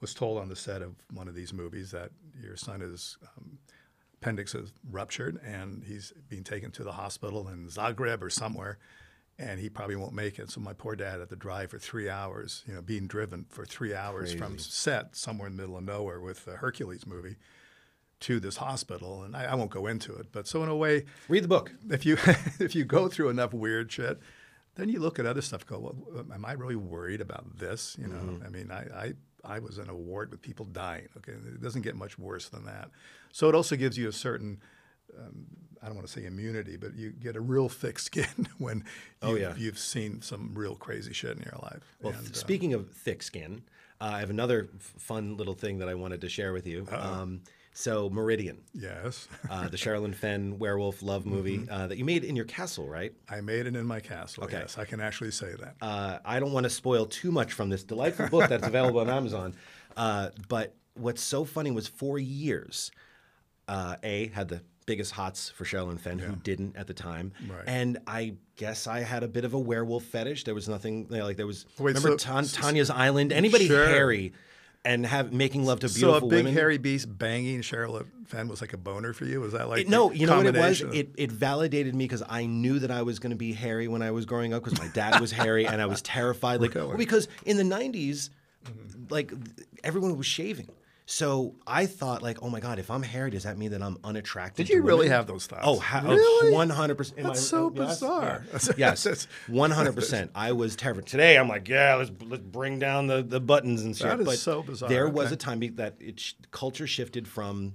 [0.00, 2.10] was told on the set of one of these movies that
[2.42, 3.58] your son is um,
[4.22, 8.78] appendix is ruptured and he's being taken to the hospital in Zagreb or somewhere,
[9.42, 10.50] and he probably won't make it.
[10.50, 13.64] So my poor dad had to drive for three hours, you know, being driven for
[13.64, 17.36] three hours from set somewhere in the middle of nowhere with the Hercules movie
[18.20, 20.28] to this hospital, and I, I won't go into it.
[20.30, 21.72] But so in a way, Read the book.
[21.90, 22.16] if you
[22.60, 24.20] if you go through enough weird shit,
[24.76, 25.66] then you look at other stuff.
[25.66, 27.96] Go, well, am I really worried about this?
[28.00, 29.12] You know, I mean, I, I
[29.44, 31.08] I was in a ward with people dying.
[31.18, 32.90] Okay, it doesn't get much worse than that.
[33.32, 34.60] So it also gives you a certain.
[35.18, 35.46] Um,
[35.82, 38.84] I don't want to say immunity, but you get a real thick skin when you,
[39.22, 39.54] Oh, yeah.
[39.56, 41.96] you've seen some real crazy shit in your life.
[42.00, 43.62] Well, And, uh, speaking of thick skin,
[44.00, 46.86] uh, I have another f- fun little thing that I wanted to share with you.
[46.90, 47.40] Um,
[47.74, 51.72] so, Meridian, yes, uh, the Sherilyn Fenn werewolf love movie Mm-hmm.
[51.72, 53.12] uh, that you made in your castle, right?
[53.30, 54.44] I made it in my castle.
[54.44, 54.58] Okay.
[54.58, 55.76] Yes, I can actually say that.
[55.80, 59.08] Uh, I don't want to spoil too much from this delightful book that's available on
[59.20, 59.54] Amazon.
[59.96, 62.90] Uh, but what's so funny was for years,
[63.68, 67.32] uh, A had the biggest hots for Sherilyn Fenn, who didn't at the time.
[67.48, 67.64] Right.
[67.66, 70.44] And I guess I had a bit of a werewolf fetish.
[70.44, 71.66] There was nothing like there was.
[71.78, 73.32] Wait, remember so- Tan- Tanya's Island?
[73.32, 73.86] Anybody Sure.
[73.86, 74.32] hairy
[74.84, 76.20] and have making love to beautiful women.
[76.20, 76.54] so a big women?
[76.54, 79.40] hairy beast banging Cheryl Fenn was like a boner for you?
[79.40, 80.80] Was that like It- no, you know what it was?
[80.80, 84.02] It, it validated me because I knew that I was going to be hairy when
[84.02, 86.60] I was growing up because my dad was hairy and I was terrified.
[86.60, 88.30] Like because in the '90s,
[88.64, 89.04] mm-hmm.
[89.10, 89.32] like
[89.84, 90.68] everyone was shaving,
[91.04, 93.98] so I thought like, oh my god, if I'm hairy, does that mean that I'm
[94.04, 94.66] unattractive?
[94.66, 95.62] Did you really have those thoughts?
[95.64, 96.52] Oh, ha- oh, really?
[96.52, 97.22] one hundred percent.
[97.22, 98.44] That's so oh, bizarre.
[98.76, 100.30] Yes, one hundred percent.
[100.34, 101.06] I was terrified.
[101.06, 104.06] Today, I'm like, yeah, let's let's bring down the, the buttons and shit.
[104.06, 104.88] That is but so bizarre.
[104.88, 107.74] There was a time that it sh- culture shifted from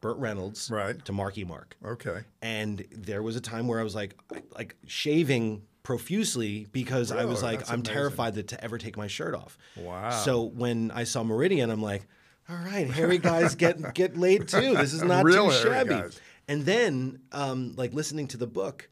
[0.00, 1.02] Burt Reynolds Right.
[1.04, 2.20] to Marky Mark Okay.
[2.42, 4.16] and there was a time where I was like,
[4.54, 7.94] like shaving profusely because I was like, I'm amazing.
[7.94, 9.56] terrified that to ever take my shirt off.
[9.76, 10.10] Wow.
[10.10, 12.06] So when I saw Meridian, I'm like,
[12.48, 14.74] all right, hairy guys get get laid too.
[14.76, 15.90] This is not Real too shabby.
[15.90, 16.20] guys.
[16.48, 18.88] And then, um, like listening to the book,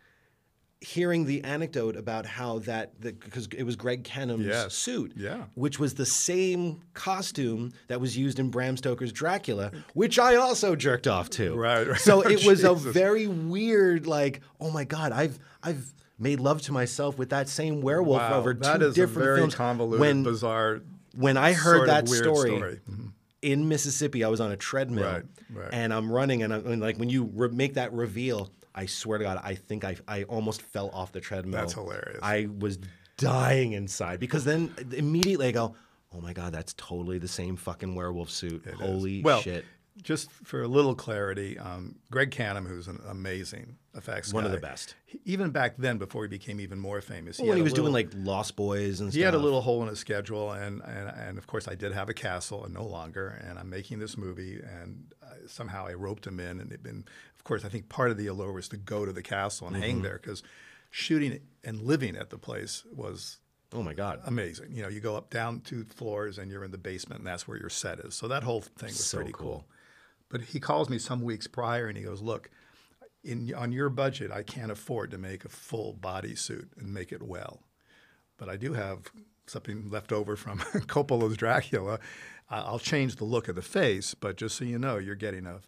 [0.80, 4.72] hearing the anecdote about how that because it was Greg Cannom's Yes.
[4.74, 5.44] suit, Yeah.
[5.54, 10.74] which was the same costume that was used in Bram Stoker's Dracula, which I also
[10.74, 11.54] jerked off to.
[11.54, 11.98] Right, right.
[12.00, 16.72] So it was a very weird, like, oh my god, I've I've made love to
[16.72, 19.54] myself with that same werewolf Wow, over that two is a different very films.
[19.54, 20.80] convoluted, when bizarre.
[21.14, 22.80] when I heard that story, story.
[22.90, 23.12] Mhm.
[23.42, 25.22] In Mississippi, I was on a treadmill Right,
[25.52, 25.68] right.
[25.72, 29.18] and I'm running, and, I'm, and like when you re- make that reveal, I swear
[29.18, 31.60] to God, I think I I almost fell off the treadmill.
[31.60, 32.20] That's hilarious.
[32.22, 32.78] I was
[33.16, 35.74] dying inside because then immediately I go,
[36.12, 38.66] oh my God, that's totally the same fucking werewolf suit.
[38.66, 38.74] It.
[38.74, 39.64] Holy well, shit.
[40.02, 44.58] Just for a little clarity, um, Greg Cannom, who's an amazing effects One of the
[44.58, 44.94] best.
[45.06, 47.72] he- even back then, before he became even more famous, when he had a was
[47.72, 49.14] doing like Lost Boys and stuff.
[49.16, 49.34] He stuff.
[49.34, 52.08] had a little hole in his schedule, and, and and of course I did have
[52.08, 53.28] a castle, and no longer.
[53.46, 57.04] And I'm making this movie, and uh, somehow I roped him in, and it been,
[57.36, 59.74] of course, I think part of the allure was to go to the castle and
[59.76, 59.82] Mm-hmm.
[59.84, 60.42] hang there because
[60.90, 63.38] shooting and living at the place was
[63.72, 64.20] Oh my God.
[64.24, 64.72] amazing.
[64.74, 67.46] You know, you go up down two floors, and you're in the basement, and that's
[67.46, 68.14] where your set is.
[68.14, 69.46] So that whole thing was So pretty cool.
[69.48, 69.64] cool.
[70.30, 72.50] But he calls me some weeks prior, and he goes, "Look."
[73.22, 77.22] In, on your budget, I can't afford to make a full bodysuit and make it
[77.22, 77.60] well
[78.40, 79.12] but I do have
[79.46, 80.58] something left over from
[80.88, 82.00] Coppola's Dracula.
[82.48, 85.60] I'll change the look of the face, but just so you know, you're getting a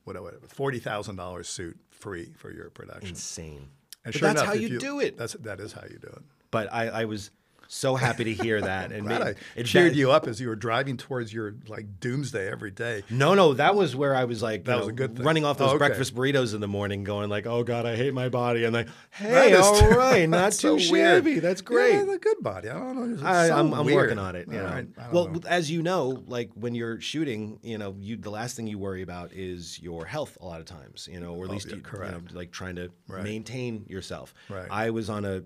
[0.49, 3.11] forty thousand dollars suit free for your production.
[3.11, 3.69] Insane.
[4.05, 5.17] And But sure that's enough, how if you do it.
[5.17, 6.23] That's that is how you do it.
[6.51, 7.31] But I, I was
[7.75, 8.93] so happy to hear that.
[8.93, 11.55] And Glad made- I it cheered that- you up as you were driving towards your
[11.69, 13.03] like doomsday every day.
[13.09, 15.25] No, no, that was where I was like, That was know, a good thing.
[15.25, 15.79] running off those Oh, okay.
[15.79, 18.89] breakfast burritos in the morning, going like, "Oh God, I hate my body," and like,
[19.11, 21.25] "Hey, all right, not too so weird.
[21.25, 21.39] shabby.
[21.41, 22.69] That's great." Yeah, the good body.
[22.69, 23.27] I don't know.
[23.27, 24.49] I, I'm working on it.
[24.49, 24.65] You know.
[24.65, 25.41] right, well, know.
[25.49, 29.03] as you know, like when you're shooting, you know, you the last thing you worry
[29.03, 31.09] about is your health a lot of times.
[31.11, 33.25] You know, or at oh, least Oh, yeah, you, you know, like trying to Right.
[33.25, 34.35] maintain yourself.
[34.51, 34.67] Right.
[34.71, 35.43] I was on a.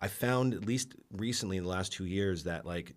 [0.00, 2.94] I found at least recently in the last two years that like,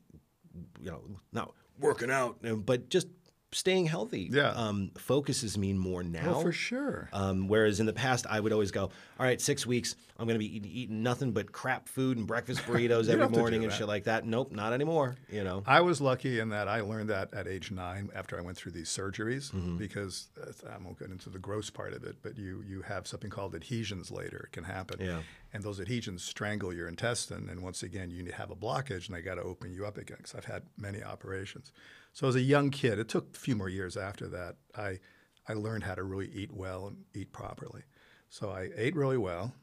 [0.80, 3.08] you know, not working out, but just
[3.54, 4.52] staying healthy Yeah.
[4.52, 6.36] um, focuses me more now.
[6.36, 7.10] Oh, for sure.
[7.12, 8.91] Um, whereas in the past, I would always go, all
[9.26, 12.62] right, six weeks, I'm going to be eating, eating nothing but crap food and breakfast
[12.66, 13.78] burritos every have to do morning and that.
[13.78, 14.26] shit like that.
[14.26, 15.16] Nope, not anymore.
[15.30, 18.41] You know, I was lucky in that I learned that at age nine after I
[18.41, 19.78] went through these surgeries Mm-hmm.
[19.78, 23.06] because uh, I won't get into the gross part of it, but you, you have
[23.08, 24.47] something called adhesions later.
[24.47, 24.99] It can happen.
[25.02, 25.20] Yeah.
[25.54, 27.49] And those adhesions strangle your intestine.
[27.49, 30.18] And once again, you have a blockage and they got to open you up again
[30.18, 31.74] because I've had many operations.
[32.14, 34.99] So as a young kid, it took a few more years after that, I,
[35.47, 37.84] I learned how to really eat well and eat properly.
[38.30, 39.53] So I ate really well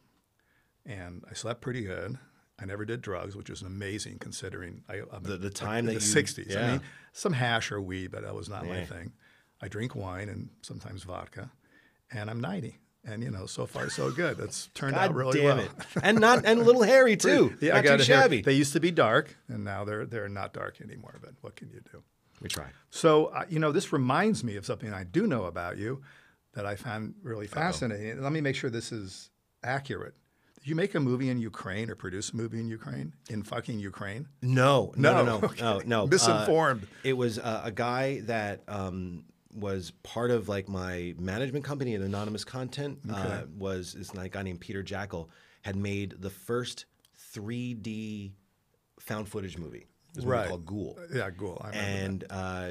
[0.87, 2.19] and I slept pretty good.
[2.61, 6.01] I never did drugs, which is amazing considering I, I'm The- the time in that
[6.01, 6.51] the you- '60s.
[6.51, 6.67] yeah.
[6.67, 6.81] I mean,
[7.13, 9.13] some hash or weed, but that was not my thing.
[9.61, 11.51] I drink wine and sometimes vodka,
[12.13, 12.79] and I'm 90.
[13.05, 14.39] And you know, so far so good.
[14.41, 15.67] It's turned God out really damn well.
[15.67, 15.73] it,
[16.03, 17.57] and not and a little hairy too.
[17.61, 18.43] Yeah, not I got too shabby.
[18.43, 21.17] They used to be dark, and now they're they're not dark anymore.
[21.23, 22.03] But what can you do?
[22.41, 22.67] We try.
[22.91, 26.03] So, uh, you know, this reminds me of something I do know about you
[26.55, 28.21] that I found really fascinating.
[28.23, 29.31] Let me make sure this is
[29.63, 30.15] accurate.
[30.61, 33.15] Did you make a movie in Ukraine or produce a movie in Ukraine?
[33.31, 34.29] In fucking Ukraine?
[34.43, 35.63] No, no, no, No, no, okay.
[35.63, 36.07] no, no.
[36.07, 36.85] Misinformed.
[36.85, 39.25] Uh, it was uh, a guy that um,
[39.55, 42.99] was part of like my management company at Anonymous Content.
[43.11, 45.29] Uh, was is a guy named Petr Jákl
[45.63, 46.87] had made the first
[47.35, 48.33] 3D
[49.01, 49.87] found footage movie.
[50.19, 50.49] It was a movie Right.
[50.49, 50.99] called Ghoul.
[51.15, 51.61] Yeah, cool.
[51.65, 52.69] I remember and uh,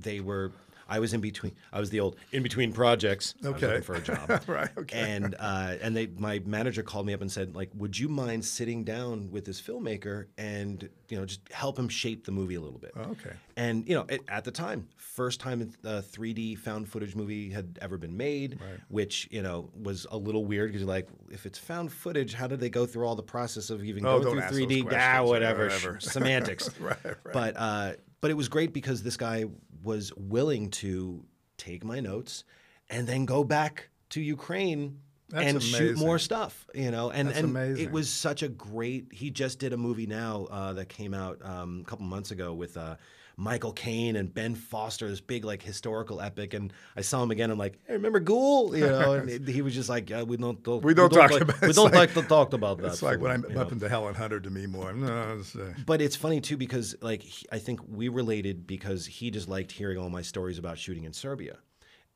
[0.00, 0.52] they were.
[0.92, 1.52] I was in between.
[1.72, 3.34] I was the old in between projects.
[3.44, 3.80] Okay.
[3.80, 4.42] for a job.
[4.48, 4.98] Right, okay.
[5.14, 8.44] And uh, and they my manager called me up and said like, would you mind
[8.44, 12.60] sitting down with this filmmaker and you know just help him shape the movie a
[12.60, 12.90] little bit.
[12.96, 13.30] Okay.
[13.56, 17.78] And you know, it, at the time, first time a 3D found footage movie had
[17.82, 18.58] ever been made,
[18.88, 22.60] which you know was a little weird because like, if it's found footage, how did
[22.60, 24.92] they go through all the process of even Oh, going through 3D?
[24.92, 26.00] Ah, whatever, whatever.
[26.00, 26.70] semantics.
[26.80, 27.16] Right, right.
[27.32, 29.44] But uh, but it was great because this guy
[29.82, 31.24] was willing to
[31.56, 32.44] take my notes
[32.88, 36.66] and then go back to Ukraine That's and shoot more stuff.
[36.74, 37.84] You know, and That's and amazing.
[37.84, 39.08] it was such a great.
[39.12, 42.54] He just did a movie now uh, that came out um, a couple months ago
[42.54, 42.76] with.
[42.76, 42.96] Uh,
[43.40, 47.50] Michael Caine and Ben Foster, this big like historical epic, and I saw him again.
[47.50, 48.76] I'm like, hey, remember Ghoul?
[48.76, 51.40] You know, and he was just like, yeah, we don't, talk, We don't talk like,
[51.40, 52.88] about- we don't like- like, to talk about that.
[52.88, 54.92] It's like when film," I'm up into Helen Hunter to me more.
[54.92, 59.06] No, it's, uh, But it's funny too because like he- I think we related because
[59.06, 61.56] he just liked hearing all my stories about shooting in Serbia,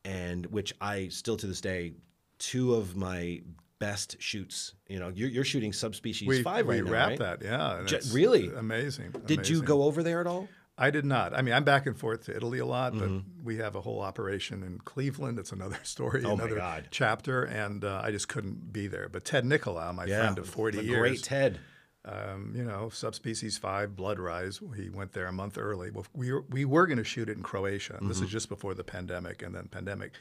[0.04, 1.94] and which I still to this day,
[2.38, 3.40] two of my
[3.78, 4.74] best shoots.
[4.88, 7.40] You know, you're, you're shooting subspecies we five we right now, wrapped right?
[7.40, 7.82] that, yeah.
[7.88, 8.50] it's really?
[8.54, 9.14] amazing.
[9.24, 10.48] Did you go over there at all?
[10.76, 11.32] I did not.
[11.34, 13.44] I mean, I'm back and forth to Italy a lot, but Mm-hmm.
[13.44, 15.38] we have a whole operation in Cleveland.
[15.38, 16.56] It's another story, Oh another
[16.90, 19.08] chapter, and uh, I just couldn't be there.
[19.08, 21.60] But Ted Nicolau, my friend of 40 the years, great Ted.
[22.04, 24.60] um, you know, subspecies five, blood rise.
[24.76, 25.90] He went there a month early.
[25.92, 27.98] Well, we were, we were going to shoot it in Croatia.
[28.02, 28.24] This Mm-hmm.
[28.26, 30.12] is just before the pandemic, and then pandemic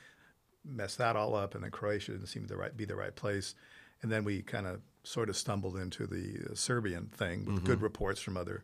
[0.64, 3.56] messed that all up, and then Croatia didn't seem to right, be the right place.
[4.02, 7.66] And then we kind of sort of stumbled into the uh, Serbian thing with Mm-hmm.
[7.66, 8.64] good reports from other,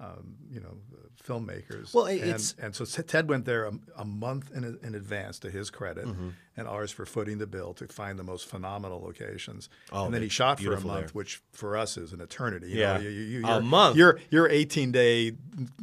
[0.00, 0.76] um, you know,
[1.22, 1.92] filmmakers.
[1.92, 5.50] Well, and, it's- and so Ted went there a, a month in, in advance to
[5.50, 6.30] his credit, Mm-hmm.
[6.56, 9.68] and ours for footing the bill to find the most phenomenal locations.
[9.92, 11.08] Oh, and then he shot for a month, there.
[11.12, 12.68] which for us is an eternity.
[12.70, 12.94] You Yeah.
[12.94, 13.96] know, you, you, A month.
[13.96, 15.32] Your your 18 day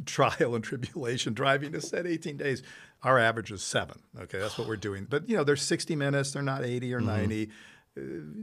[0.06, 2.62] trial and tribulation driving to set 18 days.
[3.04, 4.00] Our average is seven.
[4.20, 5.06] Okay, that's what we're doing.
[5.08, 6.32] But you know, they're 60 minutes.
[6.32, 7.06] They're not 80 or Mm-hmm.
[7.06, 7.50] 90.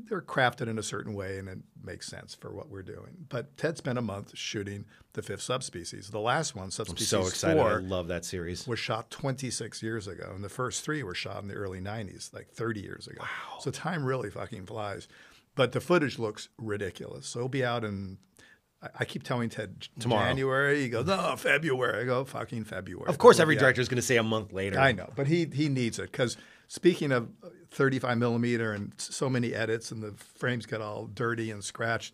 [0.09, 3.25] They're crafted in a certain way, and it makes sense for what we're doing.
[3.29, 6.09] But Ted spent a month shooting the fifth subspecies.
[6.09, 7.59] The last one, subspecies I'm so excited.
[7.61, 8.67] four, I love that series.
[8.67, 12.33] was shot 26 years ago, and the first three were shot in the early 90s,
[12.33, 13.21] like 30 years ago.
[13.21, 13.59] Wow.
[13.59, 15.07] So time really fucking flies.
[15.55, 17.27] But the footage looks ridiculous.
[17.27, 18.17] So it'll be out in,
[18.83, 20.27] I, I keep telling Ted Tomorrow.
[20.27, 20.81] January.
[20.81, 22.01] He goes, no, February.
[22.01, 23.07] I go, fucking February.
[23.07, 24.79] Of course, every director is going to say a month later.
[24.79, 26.35] I know, but he he needs it because
[26.67, 27.29] speaking of
[27.71, 32.13] 35 millimeter and so many edits and the frames get all dirty and scratched,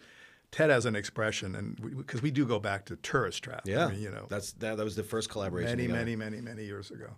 [0.52, 3.62] Ted has an expression, and because we, do go back to tourist trap.
[3.66, 4.76] Yeah, I mean, you know, that's that.
[4.78, 5.78] That was the first collaboration.
[5.78, 7.16] many, many, many, many years ago.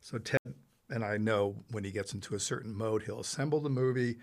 [0.00, 0.54] So Ted
[0.90, 4.16] and I know when he gets into a certain mode, he'll assemble the movie.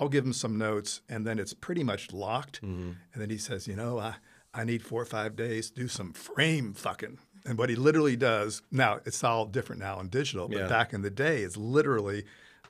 [0.00, 2.62] I'll give him some notes, and then it's pretty much locked.
[2.62, 2.92] Mm-hmm.
[3.12, 4.14] And then he says, "You know, I
[4.54, 8.16] I need four or five days to do some frame fucking." And what he literally
[8.16, 10.66] does now, it's all different now in digital, but Yeah.
[10.68, 12.24] back in the day, it's literally.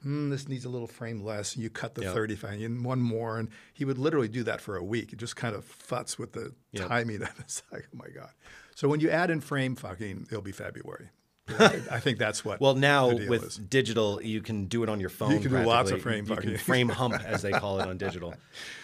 [0.04, 1.54] Mm, this needs a little frame less.
[1.54, 2.12] And you cut the Yep.
[2.14, 3.38] 35 and one more.
[3.38, 5.12] And he would literally do that for a week.
[5.14, 6.88] It just kind of futz with the Yep.
[6.88, 7.28] timing of it.
[7.40, 8.30] It's like, oh my God.
[8.74, 11.08] So when you add in frame fucking, it'll be February.
[11.48, 12.60] I think that's what.
[12.60, 13.56] Well, now with is.
[13.56, 15.30] digital, you can do it on your phone.
[15.32, 17.96] You can do lots of frame You can frame hump, as they call it on
[17.98, 18.34] digital.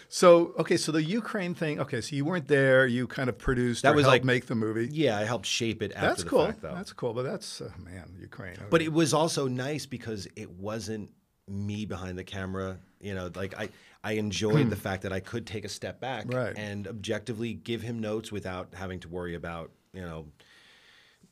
[0.08, 1.80] So okay, so the Ukraine thing.
[1.80, 2.86] Okay, so you weren't there.
[2.86, 3.82] You kind of produced.
[3.82, 4.88] That was helped like- make the movie.
[4.92, 6.46] Yeah, I helped shape it after that's the cool.
[6.46, 6.74] fact, though.
[6.74, 7.14] That's cool.
[7.14, 8.56] But that's uh, man, Ukraine.
[8.70, 11.10] But it was also nice because it wasn't
[11.48, 12.78] me behind the camera.
[13.00, 13.70] You know, like I,
[14.04, 16.30] I enjoyed the fact that I could take a step back Hmm.
[16.36, 16.52] Right.
[16.56, 20.26] and objectively give him notes without having to worry about, you know,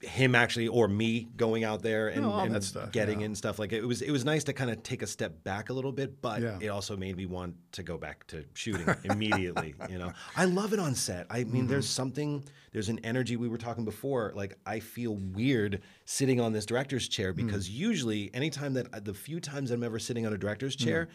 [0.02, 3.26] him actually or me going out there and, No, and stuff, getting yeah.
[3.26, 3.58] in stuff.
[3.58, 5.92] Like it was, it was nice to kind of take a step back a little
[5.92, 6.58] bit, but Yeah.
[6.60, 9.74] it also made me want to go back to shooting immediately.
[9.90, 11.26] You know, I love it on set.
[11.28, 11.92] I mean, there's Mm-hmm.
[11.92, 13.36] something, there's an energy.
[13.36, 14.32] We were talking before.
[14.34, 17.36] Like I feel weird sitting on this director's chair Mm.
[17.46, 20.84] because usually, anytime that the few times I'm ever sitting on a director's Mm.
[20.84, 21.08] chair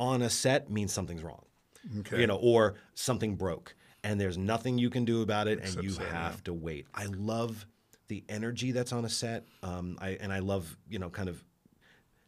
[0.00, 1.44] on a set means something's wrong.
[2.00, 2.20] Okay.
[2.20, 5.90] You know, or something broke, and there's nothing you can do about it, and you
[5.92, 6.10] yeah.
[6.10, 6.86] have to wait.
[6.94, 7.66] I love
[8.10, 9.46] the energy that's on a set.
[9.62, 11.42] Um, I and I love you know kind of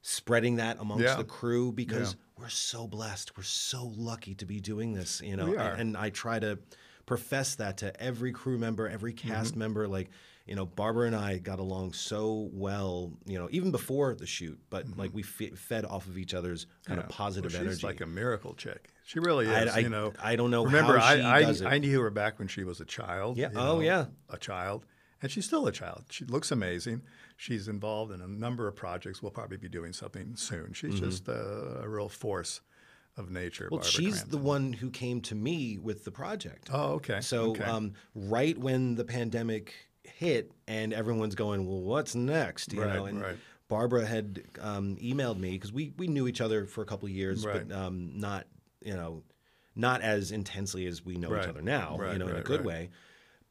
[0.00, 1.16] spreading that amongst Yeah.
[1.16, 3.36] the crew because we're so blessed.
[3.36, 5.20] We're so lucky to be doing this.
[5.20, 5.72] You know, are.
[5.72, 6.58] and I try to
[7.06, 9.28] profess that to every crew member, every Mm-hmm.
[9.28, 9.86] cast member.
[9.86, 10.10] Like,
[10.46, 13.12] you know, Barbara and I got along so well.
[13.26, 16.64] You know, even before the shoot, but like we fe- fed off of each other's
[16.86, 17.00] kind Mm-hmm.
[17.00, 17.04] Yeah.
[17.06, 17.76] of positive Well, energy.
[17.76, 18.88] She's like a miracle chick.
[19.04, 19.70] She really is.
[19.72, 21.66] I- I- you know, I don't know Remember, how I, she I, does it.
[21.66, 23.36] I knew her back when she was a child.
[23.36, 23.50] Yeah.
[23.54, 24.06] Oh, know, yeah.
[24.30, 24.84] A child,
[25.22, 26.04] and she's still a child.
[26.10, 27.02] She looks amazing.
[27.36, 29.22] She's involved in a number of projects.
[29.22, 30.72] We'll probably be doing something soon.
[30.72, 32.60] She's just a, a real force
[33.16, 33.66] of nature.
[33.66, 33.74] Mm-hmm.
[33.74, 36.70] well, Barbara she's the one who came to me with the project.
[36.72, 37.20] Oh, okay.
[37.20, 37.64] So okay.
[37.64, 42.72] um, right when the pandemic hit and everyone's going, well, what's next?
[42.72, 43.36] You Right, know, and right.
[43.68, 47.12] Barbara had um, emailed me because we, we knew each other for a couple of
[47.14, 47.66] years, Right.
[47.68, 48.46] but um, not
[48.84, 49.22] you know
[49.74, 51.98] not as intensely as we know each other now.
[52.12, 52.66] you know, in a good right.
[52.66, 52.90] way.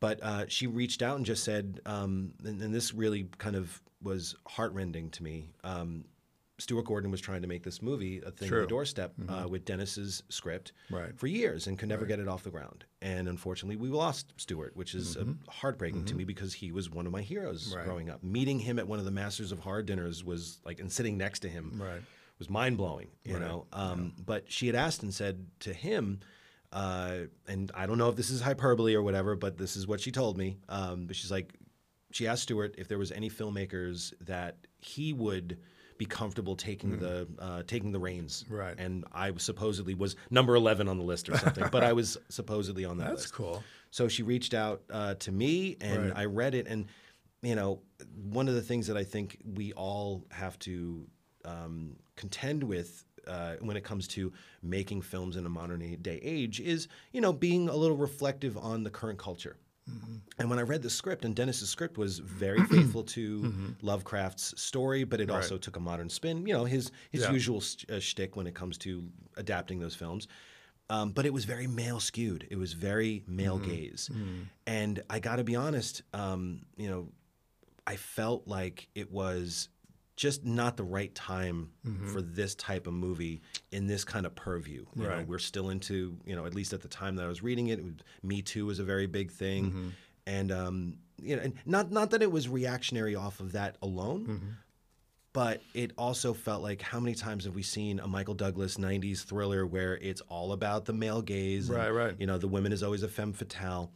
[0.02, 3.82] But uh, she reached out and just said, um, and, and this really kind of
[4.04, 5.52] was heartrending to me.
[5.64, 6.04] Um,
[6.58, 8.58] Stuart Gordon was trying to make this movie, A Thing on True.
[8.58, 8.62] Mm-hmm.
[8.64, 11.18] the Doorstep, uh, with Dennis's script Right.
[11.18, 12.84] for years and could never get it off the ground.
[13.02, 17.06] And unfortunately, we lost Stuart, which is uh, heartbreaking to me because he was one
[17.08, 17.78] of my heroes Mm-hmm.
[17.78, 17.86] Right.
[17.86, 18.24] growing up.
[18.24, 21.40] Meeting him at one of the Masters of Horror dinners was like, and sitting next
[21.40, 22.02] to him Right.
[22.38, 23.66] was mind blowing, you know.
[23.74, 26.20] Um, But she had asked and said to him,
[26.72, 27.18] uh,
[27.48, 30.12] and I don't know if this is hyperbole or whatever, but this is what she
[30.12, 30.58] told me.
[30.70, 31.54] Um, but she's like,
[32.12, 35.58] she asked Stuart if there was any filmmakers that he would
[35.98, 38.44] be comfortable taking the uh, taking the reins.
[38.50, 38.76] Right.
[38.78, 42.86] And I supposedly was number eleven on the list or something, but I was supposedly
[42.86, 43.34] on that That's list.
[43.34, 43.64] cool.
[43.92, 46.14] So she reached out uh, to me, and Right.
[46.18, 46.68] I read it.
[46.68, 46.88] And
[47.44, 47.82] you know,
[48.16, 51.06] one of the things that I think we all have to
[51.46, 56.60] um, contend with uh, when it comes to making films in a modern day age
[56.60, 59.58] is, you know, being a little reflective on the current culture.
[60.40, 65.04] And when I read the script, and Dennis's script was very faithful to Lovecraft's story,
[65.04, 66.46] but it also took a modern spin.
[66.48, 67.32] You know, his his Yeah.
[67.32, 69.04] usual st- uh, shtick when it comes to
[69.38, 70.28] adapting those films.
[70.90, 72.48] Um, but it was very male skewed.
[72.52, 74.10] It was very male gaze,
[74.68, 76.04] and I got to be honest.
[76.14, 77.10] Um, you know,
[77.88, 79.70] I felt like it was
[80.22, 81.72] just not the right time
[82.14, 83.42] for this type of movie
[83.72, 84.86] in this kind of purview.
[84.96, 85.28] You know, Right.
[85.28, 87.80] we're still into, you know, at least at the time that I was reading it,
[87.80, 89.94] it was, Me Too was a very big thing,
[90.28, 94.22] and um, you know, and not not that it was reactionary off of that alone.
[94.28, 94.50] Mm-hmm.
[95.34, 99.24] But it also felt like how many times have we seen a Michael Douglas '90s
[99.24, 102.16] thriller where it's all about the male gaze, and, Right, right.
[102.20, 103.92] You know, the woman is always a femme fatale.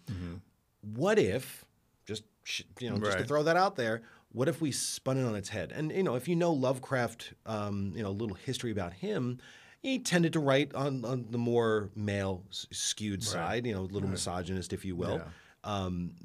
[0.82, 1.66] What if,
[2.08, 4.02] just sh- you know, just to throw that out there,
[4.36, 5.72] what if we spun it on its head?
[5.74, 9.40] And you know, if you know Lovecraft, um, you know, a little history about him,
[9.82, 14.10] he tended to write on, on the more male skewed side, you know, a little
[14.10, 15.22] misogynist, if you will.
[15.24, 15.24] Yeah.
[15.64, 16.16] Um,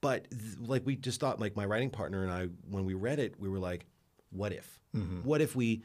[0.00, 3.18] but th- like we just thought, like my writing partner and I, when we read
[3.18, 3.84] it, we were like,
[4.30, 4.80] what if?
[4.96, 5.18] Mm-hmm.
[5.18, 5.82] What if we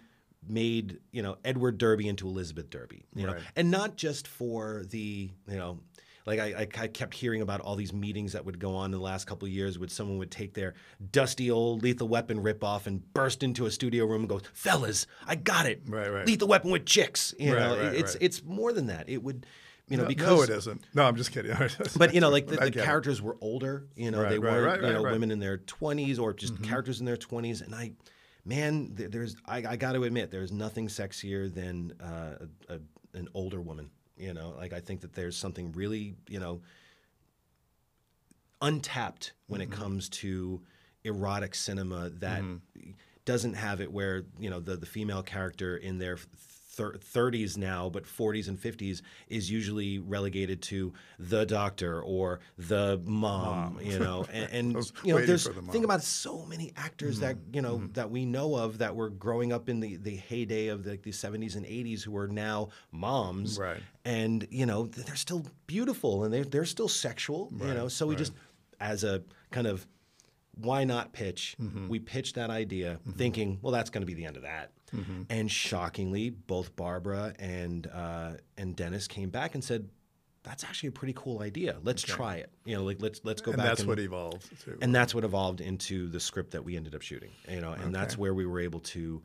[0.48, 3.06] made you know Edward Derby into Elizabeth Derby?
[3.14, 5.80] You know, and not just for the you know.
[6.26, 8.92] Like I, I, I kept hearing about all these meetings that would go on in
[8.92, 10.74] the last couple of years, where someone would take their
[11.12, 15.36] dusty old Lethal Weapon ripoff and burst into a studio room and go, "Fellas, I
[15.36, 15.84] got it!
[15.88, 16.26] Right, right.
[16.26, 18.24] Lethal Weapon with chicks." You Right, know, right, it's right.
[18.24, 19.08] it's more than that.
[19.08, 19.46] It would,
[19.88, 20.86] you know, No, because no, it isn't.
[20.96, 21.56] No, I'm just kidding.
[21.98, 22.86] but you know, like the, the get it.
[22.86, 23.86] characters were older.
[23.96, 26.62] You know, Right, they right, weren't right, you know women in their twenties or just
[26.64, 27.62] characters in their twenties.
[27.62, 27.92] And I,
[28.46, 32.80] man, there's I, I got to admit, there's nothing sexier than uh, a, a,
[33.14, 33.92] an older woman.
[34.18, 36.61] You know, like I think that there's something really you know
[38.61, 39.82] untapped when it mm-hmm.
[39.82, 40.61] comes to
[41.03, 42.91] erotic cinema that mm-hmm.
[43.26, 46.18] doesn't have it where you know the the female character in their
[46.76, 53.02] thir- 30s now, but 40s and 50s is usually relegated to the doctor or the
[53.06, 54.26] mom, you know.
[54.36, 58.10] And, and you know, there's the think about so many actors that you know that
[58.10, 61.56] we know of that were growing up in the the heyday of the, the 70s
[61.56, 63.82] and 80s who are now moms, Right.
[64.04, 67.88] And you know, they're still beautiful and they're they're still sexual, you know.
[67.88, 68.34] So we just
[68.80, 69.88] as a kind of
[70.58, 71.56] why not pitch?
[71.62, 71.88] Mm-hmm.
[71.88, 74.72] We pitched that idea thinking, well, that's going to be the end of that.
[74.96, 75.22] Mm-hmm.
[75.30, 79.89] And shockingly, both Barbara and uh, and Dennis came back and said,
[80.43, 81.78] "That's actually a pretty cool idea.
[81.84, 82.52] Let's try it.
[82.66, 84.78] You know, like let's let's go and back." that's and, what evolved to.
[84.82, 87.32] and that's what evolved into the script that we ended up shooting.
[87.50, 89.22] You know, and that's where we were able to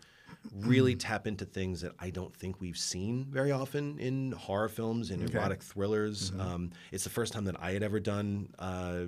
[0.55, 5.11] really tap into things that I don't think we've seen very often in horror films
[5.11, 6.33] and erotic thrillers.
[6.39, 8.49] Um, it's the first time that I had ever done.
[8.59, 9.03] Uh,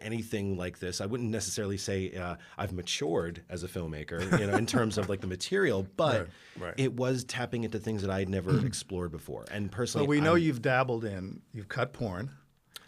[0.00, 4.56] anything like this i wouldn't necessarily say uh, i've matured as a filmmaker you know
[4.56, 6.28] in terms of like the material but Right,
[6.66, 6.74] right.
[6.76, 10.34] it was tapping into things that i'd never explored before and personally Well, we know
[10.34, 12.30] I'm- you've dabbled in, you've cut porn.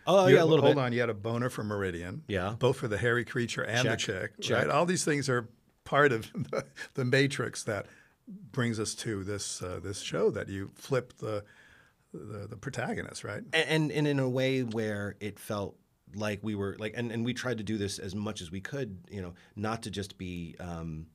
[0.07, 2.23] oh You- yeah a little hold bit on, you had a boner for Meridian.
[2.27, 2.55] Yeah.
[2.59, 4.33] Both for the hairy creature and the chick.
[4.41, 4.59] check.
[4.67, 4.69] Right?
[4.71, 5.49] All these things are
[5.85, 7.87] part of the, the matrix that
[8.27, 11.45] brings us to this uh, this show that you flip the,
[12.13, 13.43] the the protagonist, right?
[13.53, 15.77] and, and and in a way where it felt
[16.15, 18.61] like we were like and, and we tried to do this as much as we
[18.61, 21.07] could you know not to just be um,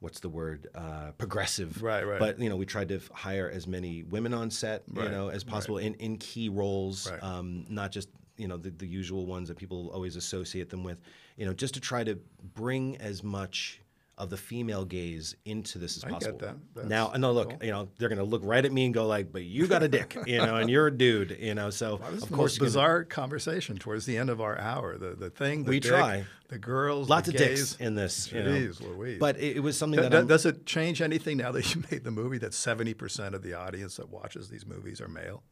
[0.00, 2.18] what's the word uh, progressive Right, right.
[2.18, 5.28] but you know we tried to f- hire as many women on set you know
[5.28, 7.22] as possible in, in key roles Right.
[7.22, 8.08] um, not just
[8.38, 10.98] you know the, the usual ones that people always associate them with
[11.36, 12.18] you know just to try to
[12.54, 13.81] bring as much
[14.22, 16.38] of the female gaze into this as I get possible.
[16.38, 16.56] that.
[16.74, 19.32] That's now, no, look, you know, they're gonna look right at me and go like,
[19.32, 21.70] "But you got a dick," you know, and you're a dude, you know.
[21.70, 24.96] So is of course, you're gonna- bizarre conversation towards the end of our hour.
[24.98, 26.24] The the thing, the We dick, try.
[26.48, 27.70] the girls, lots the of gays.
[27.72, 28.30] dicks in this.
[28.32, 28.70] You know.
[28.80, 29.18] Louise.
[29.18, 31.82] But it, it was something that th- I'm, does it change anything now that you
[31.90, 35.42] made the movie that seventy percent of the audience that watches these movies are male,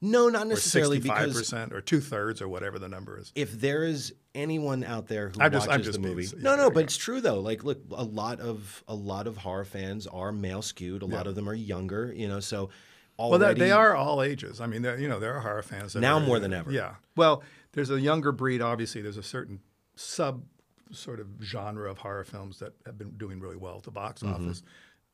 [0.00, 3.32] no, not or necessarily because percent, or two thirds, or whatever the number is?
[3.34, 6.42] if there is anyone out there who I'm watches just- I'm just the movie, yeah,
[6.42, 7.40] no, no, but it's true though.
[7.40, 11.02] Like, look, a lot of a lot of horror fans are male skewed.
[11.02, 12.40] A lot of them are younger, you know.
[12.40, 12.70] So
[13.18, 14.60] Well, already, that, they are all ages.
[14.60, 16.70] I mean, you know, there are horror fans Now are- more than ever.
[16.72, 16.94] Yeah.
[17.16, 17.42] Well,
[17.72, 18.62] there's a younger breed.
[18.62, 19.60] Obviously, there's a certain
[19.96, 20.44] sub
[20.92, 24.22] sort of genre of horror films that have been doing really well at the box
[24.22, 24.62] office.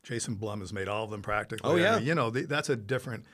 [0.05, 1.68] Jason Blum has made all of them practically.
[1.68, 1.80] Mm-hmm.
[1.80, 1.99] Oh, I yeah.
[1.99, 3.24] mean, you know, the, that's a different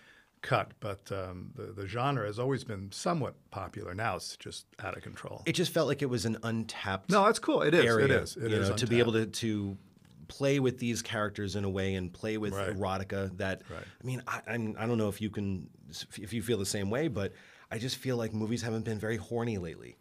[0.42, 3.94] cut, but um, the the genre has always been somewhat popular.
[3.94, 5.42] Now it's just out of control.
[5.46, 7.62] It just felt like it was an untapped no, that's cool.
[7.62, 7.84] It is.
[7.84, 8.04] area.
[8.04, 8.36] It is.
[8.36, 9.76] It you is know, to be able to to
[10.28, 12.74] play with these characters in a way and play with Right.
[12.76, 13.84] erotica that Right.
[14.02, 15.68] I mean I I'm, I don't know if you can
[16.16, 17.32] if you feel the same way but
[17.70, 19.96] I just feel like movies haven't been very horny lately.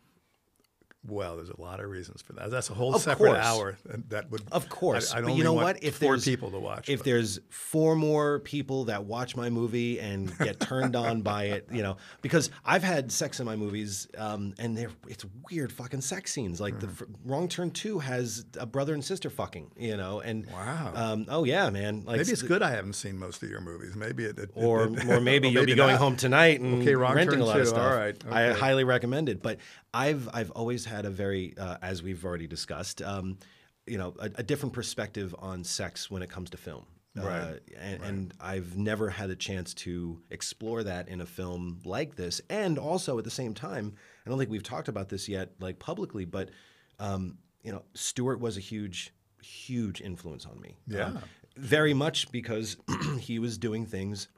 [1.07, 2.51] Well, there's a lot of reasons for that.
[2.51, 3.43] That's a whole Of separate course.
[3.43, 3.77] hour
[4.09, 4.43] that would.
[4.51, 5.83] Of course, I, I'd but you know want what?
[5.83, 9.49] If four there's people to watch, if but- there's four more people that watch my
[9.49, 13.55] movie and get turned on by it, you know, because I've had sex in my
[13.55, 16.61] movies, um, and they're it's weird fucking sex scenes.
[16.61, 17.03] Like the Mm-hmm.
[17.13, 20.91] f- Wrong Turn Two has a brother and sister fucking, you know, and Wow.
[20.93, 23.95] um, oh yeah, man, like Maybe it's good I haven't seen most of your movies.
[23.95, 25.99] Maybe it, it or it- or maybe you'll be going not.
[25.99, 27.79] home tonight and Okay, Wrong renting Turn a lot of stuff.
[27.91, 29.41] All right, I highly recommend it.
[29.41, 29.57] But
[29.93, 33.37] I've I've always had a very, uh, as we've already discussed, um,
[33.85, 36.85] you know, a, a different perspective on sex when it comes to film.
[37.19, 41.81] Uh, Right, and, and I've never had a chance to explore that in a film
[41.83, 42.39] like this.
[42.49, 45.77] And also at the same time, I don't think we've talked about this yet, like
[45.77, 46.51] publicly, but
[46.99, 50.77] um, you know, Stuart was a huge, huge influence on me.
[50.87, 51.07] Yeah.
[51.07, 51.19] Um,
[51.57, 52.77] very much because
[53.19, 54.29] he was doing things.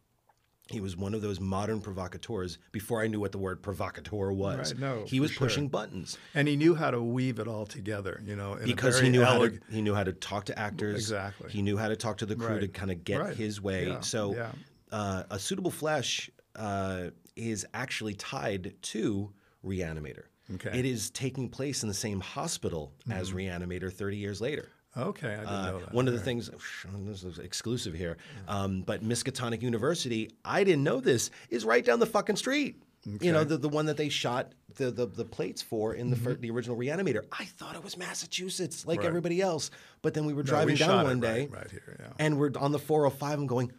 [0.74, 4.74] He was one of those modern provocateurs before I knew what the word provocateur was.
[4.74, 5.46] Right, no, he was sure.
[5.48, 9.00] pushing buttons And he knew how to weave it all together, you know, in because
[9.00, 10.96] a he knew how to he knew how to talk to actors.
[10.96, 11.52] Exactly.
[11.52, 13.36] He knew how to talk to the crew to kind of get Right.
[13.36, 13.88] his way.
[13.88, 14.52] Yeah, So, yeah.
[14.92, 19.32] uh, a suitable flesh uh, is actually tied to
[19.64, 20.24] Reanimator.
[20.56, 20.70] Okay.
[20.70, 20.80] Mm-hmm.
[20.80, 24.70] It is taking place in the same hospital as Reanimator 30 years later.
[24.96, 25.94] Okay, I didn't Uh, know that.
[25.94, 26.50] one of the things,
[27.06, 28.18] this is exclusive here,
[28.48, 32.82] um, but Miskatonic University, I didn't know this, is right down the fucking street.
[33.20, 36.16] You know, the, the one that they shot the, the, the plates for in the
[36.16, 37.26] fir- the original Reanimator.
[37.38, 39.02] I thought it was Massachusetts, like Mm-hmm.
[39.04, 39.08] Right.
[39.10, 39.72] everybody else.
[40.02, 42.14] But then we were No, driving we down one day, right here, yeah.
[42.18, 43.74] and we're on the 405 and going,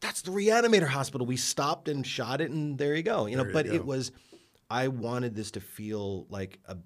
[0.00, 1.26] that's the Reanimator Hospital.
[1.26, 3.26] We stopped and shot it, and there you go.
[3.26, 3.72] You know, you but go.
[3.74, 4.10] it was,
[4.70, 6.78] I wanted this to feel like a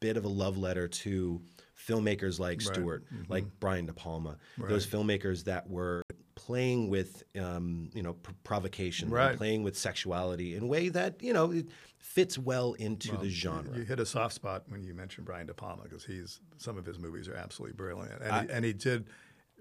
[0.00, 1.42] bit of a love letter to
[1.76, 3.32] filmmakers like Stuart, Mm-hmm.
[3.32, 6.02] like Brian De Palma, those filmmakers that were
[6.34, 9.36] playing with, um, you know, pr- provocation, Right.
[9.36, 11.66] playing with sexuality in a way that you know it
[11.98, 13.76] fits well into the genre.
[13.76, 16.86] You hit a soft spot when you mentioned Brian De Palma because he's some of
[16.86, 19.06] his movies are absolutely brilliant, and, he, and he did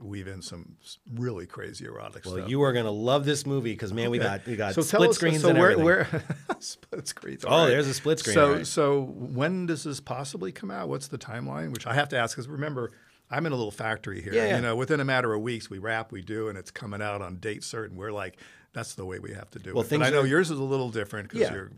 [0.04, 0.76] weave in some
[1.16, 2.36] really crazy erotic Well, stuff.
[2.44, 5.10] Well, you are gonna love this movie because man, we got we got so split
[5.12, 5.86] us, screens so and where, everything.
[5.86, 6.24] where
[6.60, 7.44] split screens.
[7.46, 7.68] Oh, right.
[7.68, 8.68] there's a split screen, So, right.
[8.68, 10.90] so when does this possibly come out?
[10.90, 11.72] What's the timeline?
[11.72, 12.92] Which I have to ask because remember,
[13.30, 14.34] I'm in a little factory here.
[14.34, 14.56] Yeah, yeah.
[14.58, 17.22] You know, within a matter of weeks, we wrap, we do, and it's coming out
[17.22, 17.96] on date certain.
[17.98, 18.38] We're like,
[18.74, 19.90] that's the way we have to do Well, it.
[19.90, 21.54] But I know are- yours is a little different because yeah.
[21.54, 21.72] you're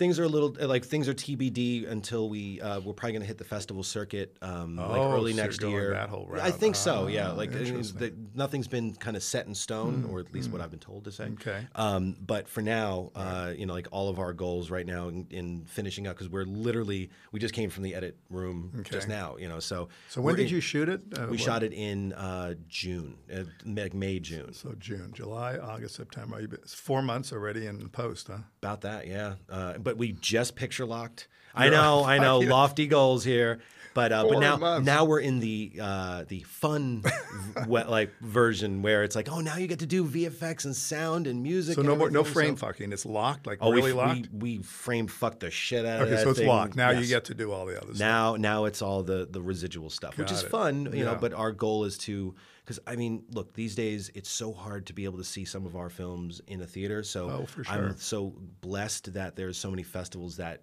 [0.00, 3.36] Things are a little like things are TBD until we uh, we're probably gonna hit
[3.36, 5.90] the festival circuit um, like Oh, early so next going year.
[5.90, 7.06] that whole I think so.
[7.06, 7.98] Yeah, Ah, like I mean, interesting.
[7.98, 8.04] Hmm.
[8.04, 11.04] the, nothing's been kind of set in stone, or at least what I've been told
[11.04, 11.24] to say.
[11.34, 11.66] Okay.
[11.74, 15.26] Um, but for now, uh, you know, like all of our goals right now in,
[15.28, 19.36] in finishing up because we're literally we just came from the edit room just now.
[19.36, 21.02] You know, so So when did in- you shoot it?
[21.14, 23.44] Uh, We what- shot it in uh, June, uh,
[23.92, 24.54] May June.
[24.54, 26.38] So June, July, August, September.
[26.40, 28.38] It's four months already in post, huh?
[28.62, 29.34] About that, yeah.
[29.48, 31.28] Uh, but we just picture locked.
[31.54, 33.60] I know, I know, lofty goals here.
[33.92, 34.86] But uh, but now months.
[34.86, 37.02] now we're in the uh, the fun
[37.66, 41.26] v- like version where it's like oh now you get to do VFX and sound
[41.26, 41.74] and music.
[41.74, 42.92] So and no more, no frame So- fucking.
[42.92, 44.28] It's locked, like Oh, really we, locked.
[44.32, 46.46] we we frame fuck the shit out of okay, so it's thing.
[46.48, 46.76] locked.
[46.76, 47.98] Now you get to do all the other stuff.
[47.98, 50.50] Now, now it's all the the residual stuff, which is it.
[50.50, 51.16] fun, you know.
[51.20, 52.34] But our goal is to,
[52.70, 55.66] because I mean, look, these days it's so hard to be able to see some
[55.66, 57.02] of our films in a theater.
[57.02, 57.74] So Oh, for sure.
[57.74, 60.62] I'm so blessed that there's so many festivals that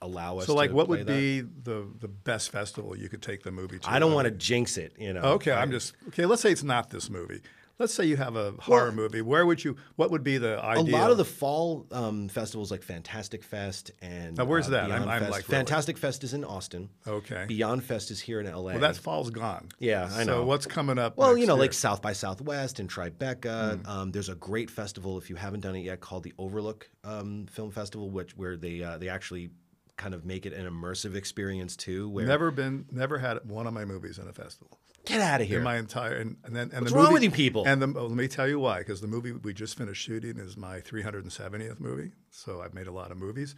[0.00, 0.44] allow us.
[0.44, 1.06] To So, like, what would that.
[1.08, 3.90] be the the best festival you could take the movie to?
[3.90, 5.22] I don't want to jinx it, you know.
[5.22, 6.24] Okay, I'm just okay.
[6.24, 7.40] Let's say it's not this movie.
[7.80, 9.22] Let's say you have a horror movie.
[9.22, 9.74] Where would you?
[9.96, 10.94] What would be the idea?
[10.94, 14.90] A lot of the fall um, festivals like Fantastic Fest and Now, where's uh, that?
[14.90, 15.30] I'm- Beyond I'm, Fest.
[15.30, 16.90] like, really- Fantastic Fest is in Austin.
[17.08, 17.46] Okay.
[17.48, 18.72] Beyond Fest is here in LA.
[18.72, 19.70] well, that fall's gone.
[19.78, 20.40] Yeah, I know.
[20.40, 21.16] So what's coming up?
[21.16, 21.62] Well, you know, year?
[21.62, 23.80] like South by Southwest and Tribeca.
[23.82, 23.90] Hmm.
[23.90, 27.46] Um, there's a great festival if you haven't done it yet called the Overlook um,
[27.46, 29.52] Film Festival, which where they uh, they actually
[29.96, 32.10] kind of make it an immersive experience too.
[32.10, 34.79] Where never been, never had one of my movies in a festival.
[35.04, 35.58] Get out of here.
[35.58, 37.64] In my entire and, and then and What's the wrong movie, with you people?
[37.66, 38.78] And the, oh, let me tell you why.
[38.78, 42.12] Because the movie we just finished shooting is my 370th movie.
[42.30, 43.54] So I've made a lot of movies.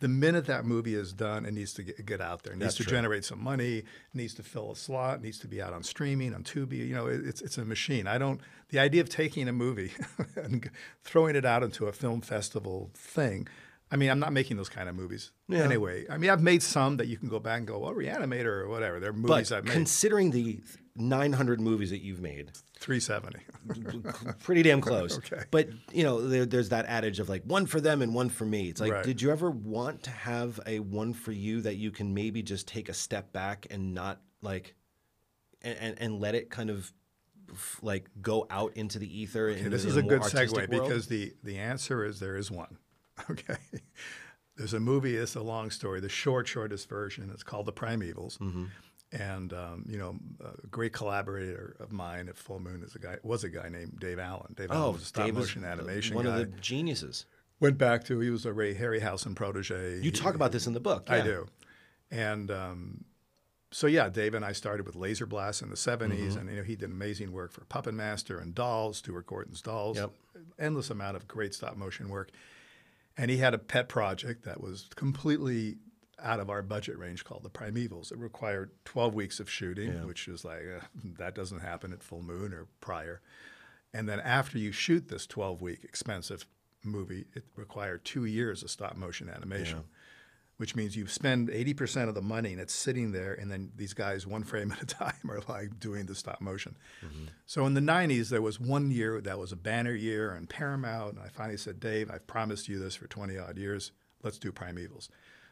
[0.00, 2.52] The minute that movie is done, it needs to get, get out there.
[2.52, 2.90] It needs That's to true.
[2.90, 3.84] generate some money.
[4.12, 5.22] Needs to fill a slot.
[5.22, 6.86] Needs to be out on streaming, on Tubi.
[6.86, 8.06] You know, it, it's it's a machine.
[8.06, 8.40] I don't.
[8.70, 9.92] The idea of taking a movie
[10.36, 10.68] and
[11.02, 13.46] throwing it out into a film festival thing.
[13.90, 16.06] I mean, I'm not making those kind of movies anyway.
[16.10, 18.68] I mean, I've made some that you can go back and go, well, Reanimator or
[18.68, 18.98] whatever.
[18.98, 19.72] They're movies but I've made.
[19.72, 20.60] considering the
[20.96, 24.32] 900 movies that you've made, 370.
[24.42, 25.18] pretty damn close.
[25.18, 25.42] Okay.
[25.50, 28.44] But you know, there, there's that adage of like one for them and one for
[28.44, 28.68] me.
[28.68, 29.04] It's like, Right.
[29.04, 32.66] did you ever want to have a one for you that you can maybe just
[32.66, 34.74] take a step back and not like,
[35.62, 36.92] and and, and let it kind of
[37.82, 39.50] like go out into the ether?
[39.50, 40.70] Okay, this is a good segue world?
[40.70, 42.78] because the, the answer is there is one.
[43.30, 43.56] Okay.
[44.56, 47.28] There's a movie, it's a long story, the short, shortest version.
[47.34, 48.38] It's called The Primevals.
[48.38, 48.64] Mm-hmm.
[49.12, 53.16] And, um, you know, a great collaborator of mine at Full Moon is a guy,
[53.24, 54.54] was a guy named Dave Allen.
[54.56, 56.16] Dave Allen oh, was a stop Dave motion animation guy.
[56.16, 56.40] one guy.
[56.40, 57.26] of the geniuses.
[57.60, 59.98] Went back to, he was a Ray Harryhausen protege.
[60.00, 61.06] You talk about this in the book.
[61.08, 61.46] I do.
[62.10, 63.04] And um,
[63.72, 66.38] so yeah, Dave and I started with Laser Blast in the 70s, Mm-hmm.
[66.38, 69.96] and you know he did amazing work for Puppet Master and Dolls, Stuart Gordon's Dolls,
[69.96, 70.10] Yep.
[70.60, 72.30] endless amount of great stop motion work.
[73.16, 75.76] And he had a pet project that was completely
[76.22, 78.10] out of our budget range called the Primevals.
[78.10, 80.84] It required 12 weeks of shooting, which is like uh,
[81.18, 83.20] that doesn't happen at Full Moon or prior.
[83.92, 86.46] And then after you shoot this 12 week expensive
[86.82, 89.84] movie, it required two years of stop motion animation,
[90.56, 93.34] which means you spend 80% of the money and it's sitting there.
[93.34, 96.76] And then these guys, one frame at a time, are like doing the stop motion.
[97.46, 101.16] So in the 90s, there was one year that was a banner year and Paramount.
[101.16, 103.92] And I finally said, Dave, I've promised you this for 20 odd years.
[104.22, 105.08] Let's do Primevals.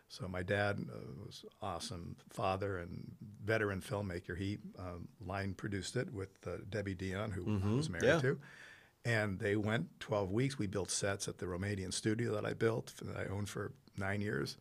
[0.09, 4.37] So my dad uh, was awesome father and veteran filmmaker.
[4.37, 8.21] He um, line produced it with uh, Debbie Dion, who I was married yeah.
[8.21, 8.39] to.
[9.07, 10.59] And they went 12 weeks.
[10.59, 14.21] We built sets at the Romanian studio that I built, that I owned for nine
[14.21, 14.59] years.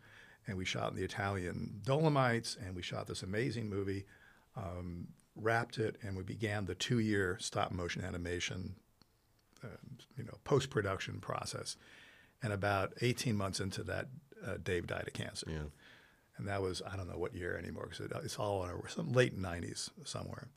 [0.47, 4.05] And we shot in the Italian Dolomites, and we shot this amazing movie,
[4.57, 8.75] um, wrapped it, and we began the two year stop motion animation
[9.63, 9.67] uh,
[10.17, 11.77] you know, post production process.
[12.43, 14.07] And about 18 months into that,
[14.45, 15.45] uh, Dave died of cancer.
[15.47, 15.69] Yeah.
[16.37, 18.87] And that was, I don't know what year anymore, because it, it's all in our,
[18.87, 20.47] some late 90s somewhere.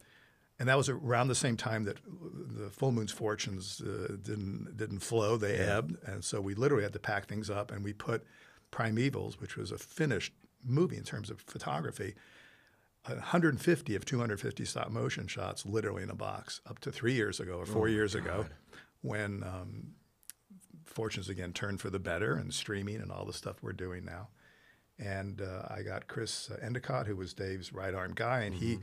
[0.59, 5.01] And that was around the same time that the Full Moon's fortunes uh, didn't didn't
[5.01, 7.73] flow; they ebbed, and so we literally had to pack things up.
[7.73, 8.25] And we put
[8.75, 10.33] Primevals, which was a finished
[10.65, 12.15] movie in terms of photography,
[13.07, 17.59] 150 of 250 stop motion shots, literally in a box, up to three years ago
[17.59, 18.47] or four years ago,
[19.03, 19.93] when um,
[20.85, 24.29] fortunes again turned for the better and streaming and all the stuff we're doing now.
[24.99, 28.79] And uh, I got Chris Endicott, who was Dave's right arm guy, and he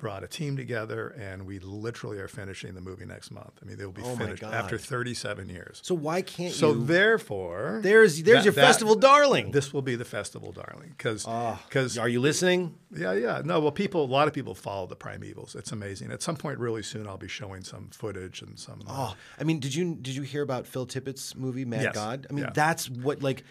[0.00, 3.52] brought a team together, and we literally are finishing the movie next month.
[3.62, 5.80] I mean, they'll be Oh finished after 37 years.
[5.84, 6.84] So why can't So you?
[6.86, 9.50] therefore, there's there's that- your that- festival, darling.
[9.50, 11.24] This will be the festival, darling, because
[11.68, 12.74] because ah, Are you listening?
[12.96, 13.42] yeah, yeah.
[13.44, 15.54] No, well, people, a lot of people follow the Primevals.
[15.54, 16.10] It's amazing.
[16.10, 18.80] At some point, really soon, I'll be showing some footage and some.
[18.88, 21.94] Oh, I mean, did you did you hear about Phil Tippett's movie Mad Yes.
[21.94, 22.26] God?
[22.30, 22.52] I mean, Yeah.
[22.54, 23.44] that's what like,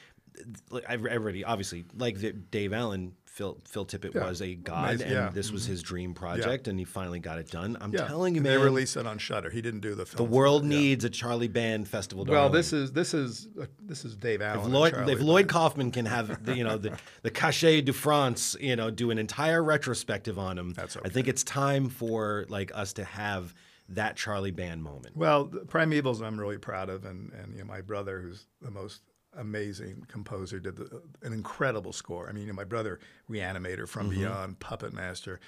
[0.72, 2.18] like I've already obviously like
[2.50, 3.14] Dave Allen.
[3.40, 4.28] Phil Phil Tippett Yeah.
[4.28, 5.30] was a god, Amazing, and yeah.
[5.30, 7.78] this was his dream project, and he finally got it done.
[7.80, 8.06] I'm yeah.
[8.06, 9.50] telling you, man, they released it on Shudder.
[9.50, 10.18] He didn't do the film.
[10.18, 10.78] the world Yeah.
[10.78, 12.26] needs a Charlie Band festival.
[12.26, 14.60] Well, this is this is uh, this is Dave Allen.
[14.60, 18.58] If Lloyd, if Lloyd Kaufman can have the, you know the the Cachet de France,
[18.60, 22.74] you know, do an entire retrospective on him, That's I think it's time for like
[22.76, 23.56] us to have
[23.88, 25.16] that Charlie Band moment.
[25.16, 29.02] Well, Primevals, I'm really proud of, and and you know, my brother, who's the most
[29.38, 32.28] amazing composer, did the, an incredible score.
[32.30, 33.00] I mean, you know, my brother,
[33.30, 34.20] Reanimator, From Mm-hmm.
[34.20, 35.40] Beyond, Puppet Master,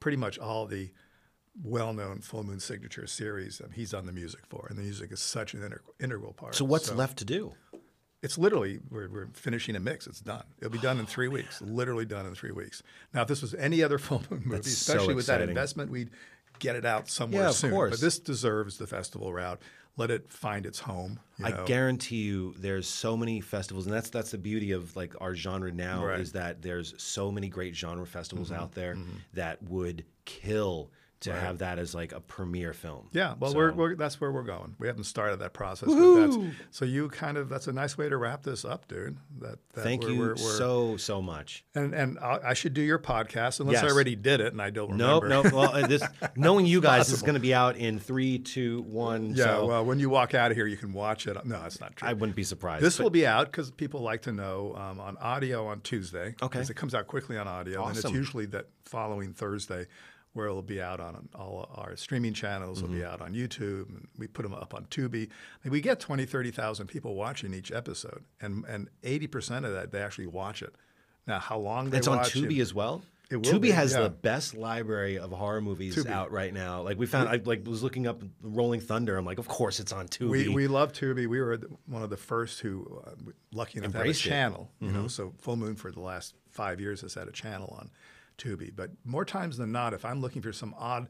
[0.00, 0.90] pretty much all the
[1.62, 3.60] well-known Full Moon Signature series.
[3.64, 6.54] Um, he's done the music for, and the music is such an integral, integral part.
[6.54, 7.52] So what's left to do?
[8.22, 10.06] It's literally we're, we're finishing a mix.
[10.06, 10.44] It's done.
[10.58, 11.60] It'll be done in three weeks.
[11.62, 12.82] Literally done in three weeks.
[13.14, 15.90] Now, if this was any other full moon movie, That's so especially with that investment,
[15.90, 16.10] we'd
[16.58, 17.70] get it out somewhere Yeah, of soon.
[17.70, 17.90] course.
[17.92, 19.60] But this deserves the festival route.
[19.98, 21.20] Let it find its home.
[21.42, 21.64] I know.
[21.64, 25.72] guarantee you, there's so many festivals, and that's that's the beauty of like our genre
[25.72, 26.12] now Right.
[26.14, 26.22] Mm-hmm.
[26.22, 28.98] is that there's so many great genre festivals out there
[29.32, 30.90] that would kill
[31.34, 33.08] to have that as like a premiere film.
[33.12, 34.74] Yeah, well, So- we're, we're that's where we're going.
[34.78, 36.36] We haven't started that process, but that's
[36.70, 39.16] so you kind of that's a nice way to wrap this up, dude.
[39.40, 41.64] That, that Thank we're- you we're- so so much.
[41.74, 44.70] And and I, I should do your podcast unless I already did it and I
[44.70, 45.48] don't Nope, remember.
[45.50, 45.52] nope.
[45.74, 46.02] Well, uh, this
[46.36, 49.34] knowing you guys is going to be out in three, two, one.
[49.34, 51.36] Yeah, so well, when you walk out of here, you can watch it.
[51.44, 52.08] No, that's not true.
[52.08, 52.82] I wouldn't be surprised.
[52.84, 56.34] This will be out because people like to know um, on audio on Tuesday.
[56.42, 56.58] Okay.
[56.58, 59.86] Because it comes out quickly on audio, and it's usually that following Thursday
[60.36, 62.78] where it'll be out on all our streaming channels.
[62.78, 63.12] It'll be Mm-hmm.
[63.12, 63.88] out on YouTube.
[63.88, 65.28] And we put them up on Tubi.
[65.64, 70.00] And we get 20, 30,000 people watching each episode, and and 80% of that they
[70.02, 70.74] actually watch it.
[71.26, 73.02] Now, how long they It's on Tubi it, as well.
[73.28, 74.02] It will Tubi be, has yeah.
[74.02, 76.10] the best library of horror movies Tubi.
[76.10, 76.82] out right now.
[76.82, 79.16] Like we found, I like was looking up Rolling Thunder.
[79.16, 80.28] I'm like, of course it's on Tubi.
[80.30, 81.26] We, we love Tubi.
[81.26, 83.10] We were one of the first who, uh,
[83.52, 84.70] lucky enough Embraced to have a channel.
[84.80, 87.90] You know, so Full Moon for the last five years has had a channel on
[88.38, 88.70] Tubi.
[88.74, 91.08] But more times than not, if I'm looking for some odd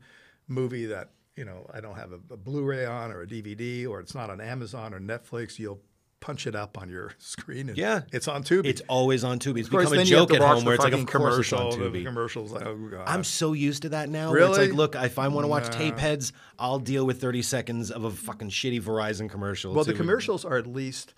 [0.48, 4.00] movie that you know I don't have a, a Blu-ray on or a DVD or
[4.00, 5.80] it's not on Amazon or Netflix, you'll
[6.18, 7.68] punch it up on your screen.
[7.68, 8.00] And Yeah.
[8.10, 8.64] it's on Tubi.
[8.66, 9.58] it's always on Tubi.
[9.58, 11.04] It's of course, become a then you have joke at home where it's like, a
[11.04, 11.40] commercial.
[11.40, 11.90] it's on commercial.
[11.92, 12.04] The Tubi.
[12.04, 13.04] commercials, like, oh god.
[13.06, 14.30] I'm so used to that now.
[14.32, 17.90] Where it's like, look, if I want to watch Tapeheads, I'll deal with 30 seconds
[17.90, 19.74] of a fucking shitty Verizon commercial.
[19.74, 21.12] Well, the commercials are at least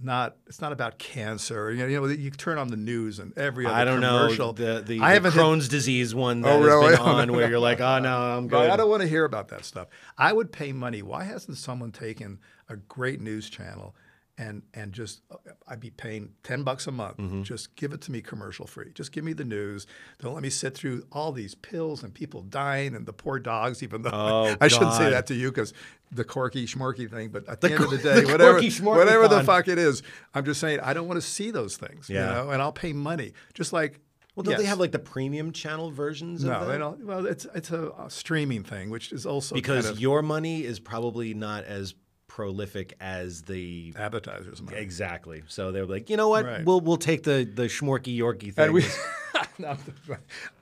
[0.00, 0.36] not.
[0.46, 1.70] It's not about cancer.
[1.72, 4.28] You know, you know, you turn on the news and every other I don't know
[4.52, 4.52] the
[4.84, 6.90] the, I the haven't hit- Crohn's disease one that Oh, has really?
[6.96, 8.70] been on where you're like, oh no, I'm good.
[8.70, 9.88] I don't want to hear about that stuff.
[10.18, 11.02] I would pay money.
[11.02, 12.38] Why hasn't someone taken
[12.68, 13.94] a great news channel
[14.42, 15.22] and and just
[15.68, 17.18] I'd be paying ten bucks a month.
[17.18, 17.42] Mm-hmm.
[17.42, 18.90] Just give it to me commercial free.
[18.94, 19.86] Just give me the news.
[20.20, 23.82] Don't let me sit through all these pills and people dying and the poor dogs.
[23.82, 25.72] Even though Oh, I shouldn't say that to you because
[26.10, 27.28] the corky schmorky thing.
[27.28, 30.02] But at the, The end of the day, the whatever whatever the fuck it is,
[30.34, 32.10] I'm just saying I don't want to see those things.
[32.10, 32.28] Yeah.
[32.28, 33.32] You know, and I'll pay money.
[33.54, 34.00] Just like
[34.34, 36.42] well, don't they have like the premium channel versions?
[36.42, 37.04] of no, they don't.
[37.04, 40.64] Well, it's it's a, a streaming thing, which is also because kind of your money
[40.64, 41.94] is probably not as
[42.32, 44.62] prolific as the advertisers.
[44.62, 44.78] money.
[44.78, 45.42] exactly.
[45.48, 46.46] So they're like, you know what?
[46.46, 46.64] Right.
[46.64, 48.72] We'll we'll take the the schmorky yorkie thing.
[48.72, 48.84] We,
[49.58, 49.76] No,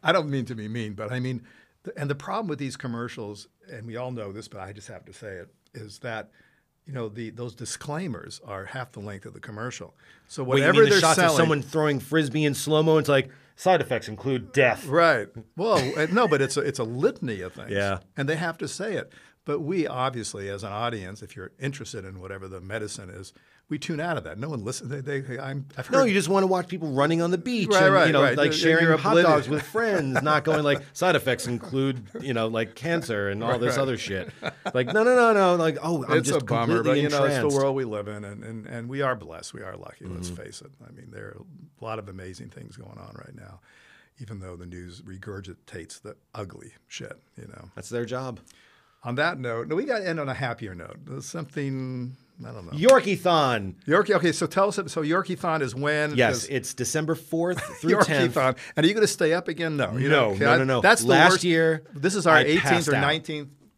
[0.03, 1.43] I don't mean to be mean, but I mean,
[1.97, 5.05] and the problem with these commercials, and we all know this, but I just have
[5.05, 6.31] to say it, is that
[6.87, 9.95] you know the those disclaimers are half the length of the commercial.
[10.27, 12.99] So Wait, whatever mean the they're shots selling, of someone throwing frisbee in slow mo?
[12.99, 14.87] It's like side effects include death.
[14.87, 15.29] Right.
[15.57, 17.71] Well, no, but it's a, it's a litany of things.
[17.71, 17.99] Yeah.
[18.17, 19.13] And they have to say it.
[19.51, 23.33] But we obviously, as an audience, if you're interested in whatever the medicine is,
[23.69, 24.39] we tune out of that.
[24.39, 24.91] No one listens.
[24.91, 27.67] They, they, I'm, I've No, you just want to watch people running on the beach
[27.69, 28.37] Right, and right, you know, right.
[28.37, 32.77] like sharing hot dogs with friends, not going like side effects include you know like
[32.77, 33.83] cancer and all this right.
[33.83, 34.31] other shit.
[34.73, 35.57] Like no, no, no, no.
[35.57, 38.07] Like oh, I'm it's just a bummer, but you know, it's the world we live
[38.07, 39.53] in, and, and, and we are blessed.
[39.53, 40.05] We are lucky.
[40.05, 40.43] Let's Mm-hmm.
[40.45, 40.71] face it.
[40.87, 41.43] I mean, there are
[41.81, 43.59] a lot of amazing things going on right now,
[44.21, 47.19] even though the news regurgitates the ugly shit.
[47.37, 47.69] You know.
[47.75, 48.39] That's their job.
[49.03, 51.23] On that note, no, we got to end on a happier note.
[51.23, 52.17] Something
[52.47, 52.73] I don't know.
[52.73, 53.77] Yorkie-thon.
[53.87, 54.15] Yorkie.
[54.17, 54.77] Okay, so tell us.
[54.77, 56.15] So Yorkie-thon is when?
[56.17, 58.35] Yes, it's December fourth through tenth.
[58.35, 58.57] Yorkie-thon.
[58.77, 59.77] And are you going to stay up again?
[59.77, 59.97] No.
[59.97, 60.81] You No, know, okay, no, I- no, no.
[60.81, 63.03] That's the Last year, This is our 18th or out.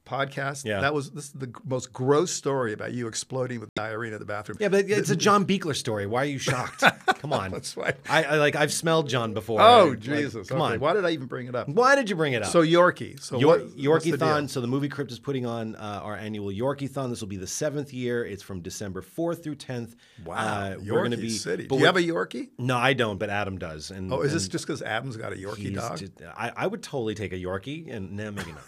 [0.05, 0.65] 19th podcast.
[0.65, 0.81] Yeah.
[0.81, 4.25] That was this is the most gross story about you exploding with diarrhea in the
[4.25, 4.59] bathroom.
[4.61, 6.07] Yeah, but it's a John Buechler story.
[6.07, 6.83] Why are you shocked?
[7.21, 7.51] Come on.
[7.51, 7.97] That's right.
[8.09, 9.61] I, I like I've smelled John before.
[9.61, 10.49] Oh Like, Jesus!
[10.49, 10.81] come Okay, on.
[10.81, 11.69] Why did I even bring it up?
[11.69, 12.51] Why did you bring it up?
[12.51, 13.21] So Yorkie.
[13.21, 13.83] So Yor- what, what's the?
[14.13, 14.49] Yorkie-thon.
[14.49, 17.11] So the movie Crypt is putting on uh, our annual Yorkie-thon.
[17.11, 18.25] This will be the seventh year.
[18.25, 19.95] It's from December fourth through tenth.
[20.25, 21.31] Wow, Uh, Yorkie we're going to be.
[21.31, 21.67] City.
[21.67, 22.51] but Do you have a Yorkie?
[22.59, 23.91] No, I don't, but Adam does.
[23.91, 25.99] And Oh, is this just because Adam's got a Yorkie dog?
[25.99, 28.63] just- I, I would totally take a Yorkie, and no, maybe not.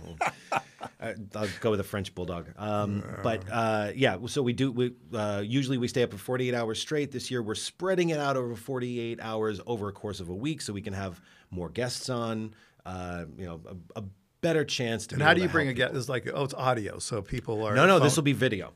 [0.00, 0.20] I don't
[0.52, 0.58] know.
[1.00, 2.46] Uh, I'll go with a French bulldog.
[2.58, 4.70] Um, but uh, yeah, so we do.
[4.72, 7.10] We uh, usually we stay up for 48 hours straight.
[7.12, 10.60] This year we're spreading it out over 48 hours over a course of a week,
[10.60, 11.20] so we can have
[11.50, 12.54] more guests on.
[12.86, 13.60] Uh, you know,
[13.94, 14.04] a, a
[14.40, 15.14] better chance to.
[15.16, 15.94] and how do you bring a guest?
[15.94, 18.72] It's like oh, it's audio, so people are no, no, this will be video.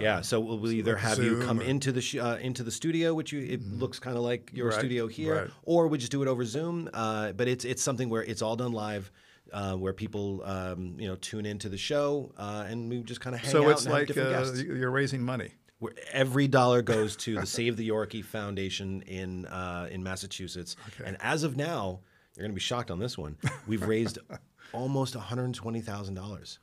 [0.00, 2.62] yeah, so we'll, we'll either like have you come or- into the sh- uh, into
[2.62, 5.50] the studio, which you, it looks kind of like your Right, studio here, right.
[5.64, 6.88] or we just do it over Zoom.
[6.94, 9.10] Uh, but it's it's something where it's all done live,
[9.52, 13.34] uh, where people um, you know tune into the show, uh, and we just kind
[13.34, 14.62] of hang So out it's and have like different uh, guests.
[14.62, 15.50] you're raising money.
[15.78, 21.16] Where every dollar goes to the Save the Yorkie Foundation in uh, in Massachusetts, and
[21.20, 22.00] as of now,
[22.36, 23.36] you're going to be shocked on this one.
[23.66, 24.18] We've raised
[24.72, 26.58] almost 120 thousand dollars.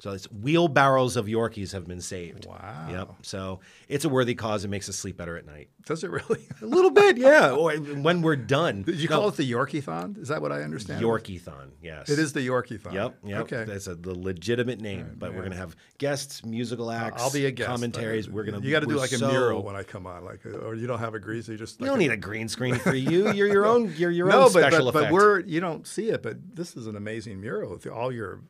[0.00, 2.46] So it's wheelbarrows of Yorkies have been saved.
[2.46, 2.86] Wow.
[2.88, 3.08] Yep.
[3.22, 3.58] So
[3.88, 4.64] it's a worthy cause.
[4.64, 5.70] It makes us sleep better at night.
[5.86, 6.46] Does it really?
[6.62, 7.50] A little bit, yeah.
[7.50, 8.82] Or when we're done.
[8.82, 10.16] Did you No, call it the Yorkie-thon?
[10.20, 11.02] Is that what I understand?
[11.02, 11.72] Yorkie-thon?
[11.82, 12.08] Yes.
[12.10, 12.92] It is the Yorkie-thon.
[12.92, 13.40] Yep, yep.
[13.40, 13.64] Okay.
[13.64, 15.16] That's a, the legitimate name.
[15.18, 17.20] but we're gonna have guests, musical acts.
[17.20, 17.68] I'll be a guest.
[17.68, 18.30] Commentaries.
[18.30, 18.60] We're gonna.
[18.60, 21.00] You got to do like a mural when I come on, like, or you don't
[21.00, 21.48] have a grease.
[21.48, 23.32] You just You don't a- need a green screen for you.
[23.32, 23.92] You're your own.
[23.96, 26.76] You're your no, own but special but, but we're you don't see it, but this
[26.76, 28.42] is an amazing mural with all your.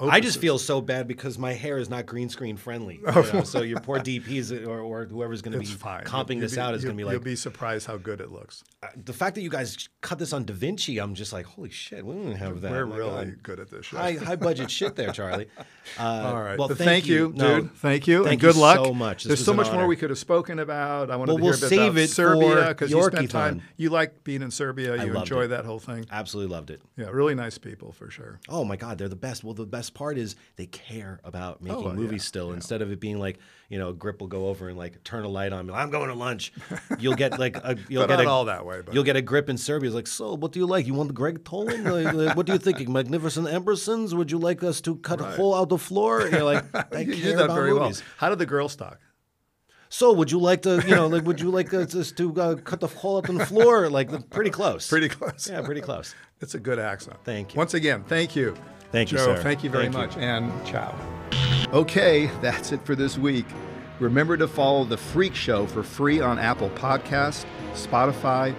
[0.00, 3.00] I just feel so bad because my hair is not green screen friendly.
[3.04, 6.04] you know, so your poor DPs or, or whoever's going to be fine.
[6.04, 7.12] comping You'll this be- out is going to be like.
[7.14, 8.62] You'll be surprised how good it looks.
[8.82, 11.02] uh, the fact that you guys cut this on DaVinci.
[11.02, 12.70] I'm just like, holy shit, we don't have that.
[12.70, 13.42] We're My really God.
[13.42, 13.96] good at this show.
[13.96, 15.46] high high budget shit there, Charlie.
[15.98, 16.58] Uh, All right.
[16.58, 17.74] Well, But thank, you, No, dude.
[17.76, 18.18] Thank you.
[18.22, 18.84] thank and good you luck.
[18.84, 19.24] so much.
[19.24, 21.10] This There's so much more we could have spoken about.
[21.10, 23.30] I wanted Well, to we'll hear a bit save about it Serbia because you spent
[23.30, 23.62] time.
[23.78, 25.02] You like being in Serbia.
[25.02, 26.04] You enjoy that whole thing.
[26.12, 26.82] Absolutely loved it.
[26.98, 28.38] Yeah, really nice people for sure.
[28.50, 29.42] Oh my God, they're the best.
[29.44, 32.52] Well, the best part is they care about making Oh, movies yeah, still.
[32.52, 33.38] Instead of it being like,
[33.68, 35.66] you know, a Grip will go over and like turn a light on.
[35.66, 36.52] me, I'm going to lunch.
[36.98, 39.22] You'll get like a, you'll get not a, all that way, but- You'll get a
[39.22, 39.88] Grip in Serbia.
[39.88, 40.86] It's like, so what do you like?
[40.86, 41.84] You want Gregg Toland?
[41.84, 42.92] Like, what do you thinking?
[42.98, 44.14] Magnificent Ambersons?
[44.14, 46.22] Would you like us to cut a hole out the floor?
[46.22, 48.00] And you're like, I you care did that about very movies.
[48.00, 48.08] well.
[48.18, 48.98] How did the girls talk?
[49.90, 52.54] So would you like to, you know, like would you like us us to uh,
[52.56, 53.88] cut the hole out on the floor?
[53.88, 54.86] Like pretty close.
[54.86, 55.48] Pretty close.
[55.50, 56.14] Yeah, pretty close.
[56.42, 57.16] It's a good accent.
[57.24, 57.58] Thank you.
[57.58, 58.54] Once again, thank you.
[58.92, 59.36] Thank you, Joe.
[59.36, 59.42] sir.
[59.42, 60.00] Thank you very Thank you.
[60.00, 60.16] much.
[60.16, 60.94] And ciao.
[61.72, 63.46] Okay, that's it for this week.
[64.00, 68.54] Remember to follow The Freak Show for free on Apple Podcasts, Spotify,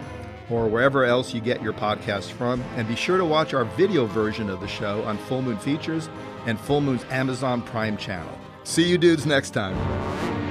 [0.49, 2.61] or wherever else you get your podcasts from.
[2.75, 6.09] And be sure to watch our video version of the show on Full Moon Features
[6.45, 8.37] and Full Moon's Amazon Prime channel.
[8.63, 10.48] See you dudes next time.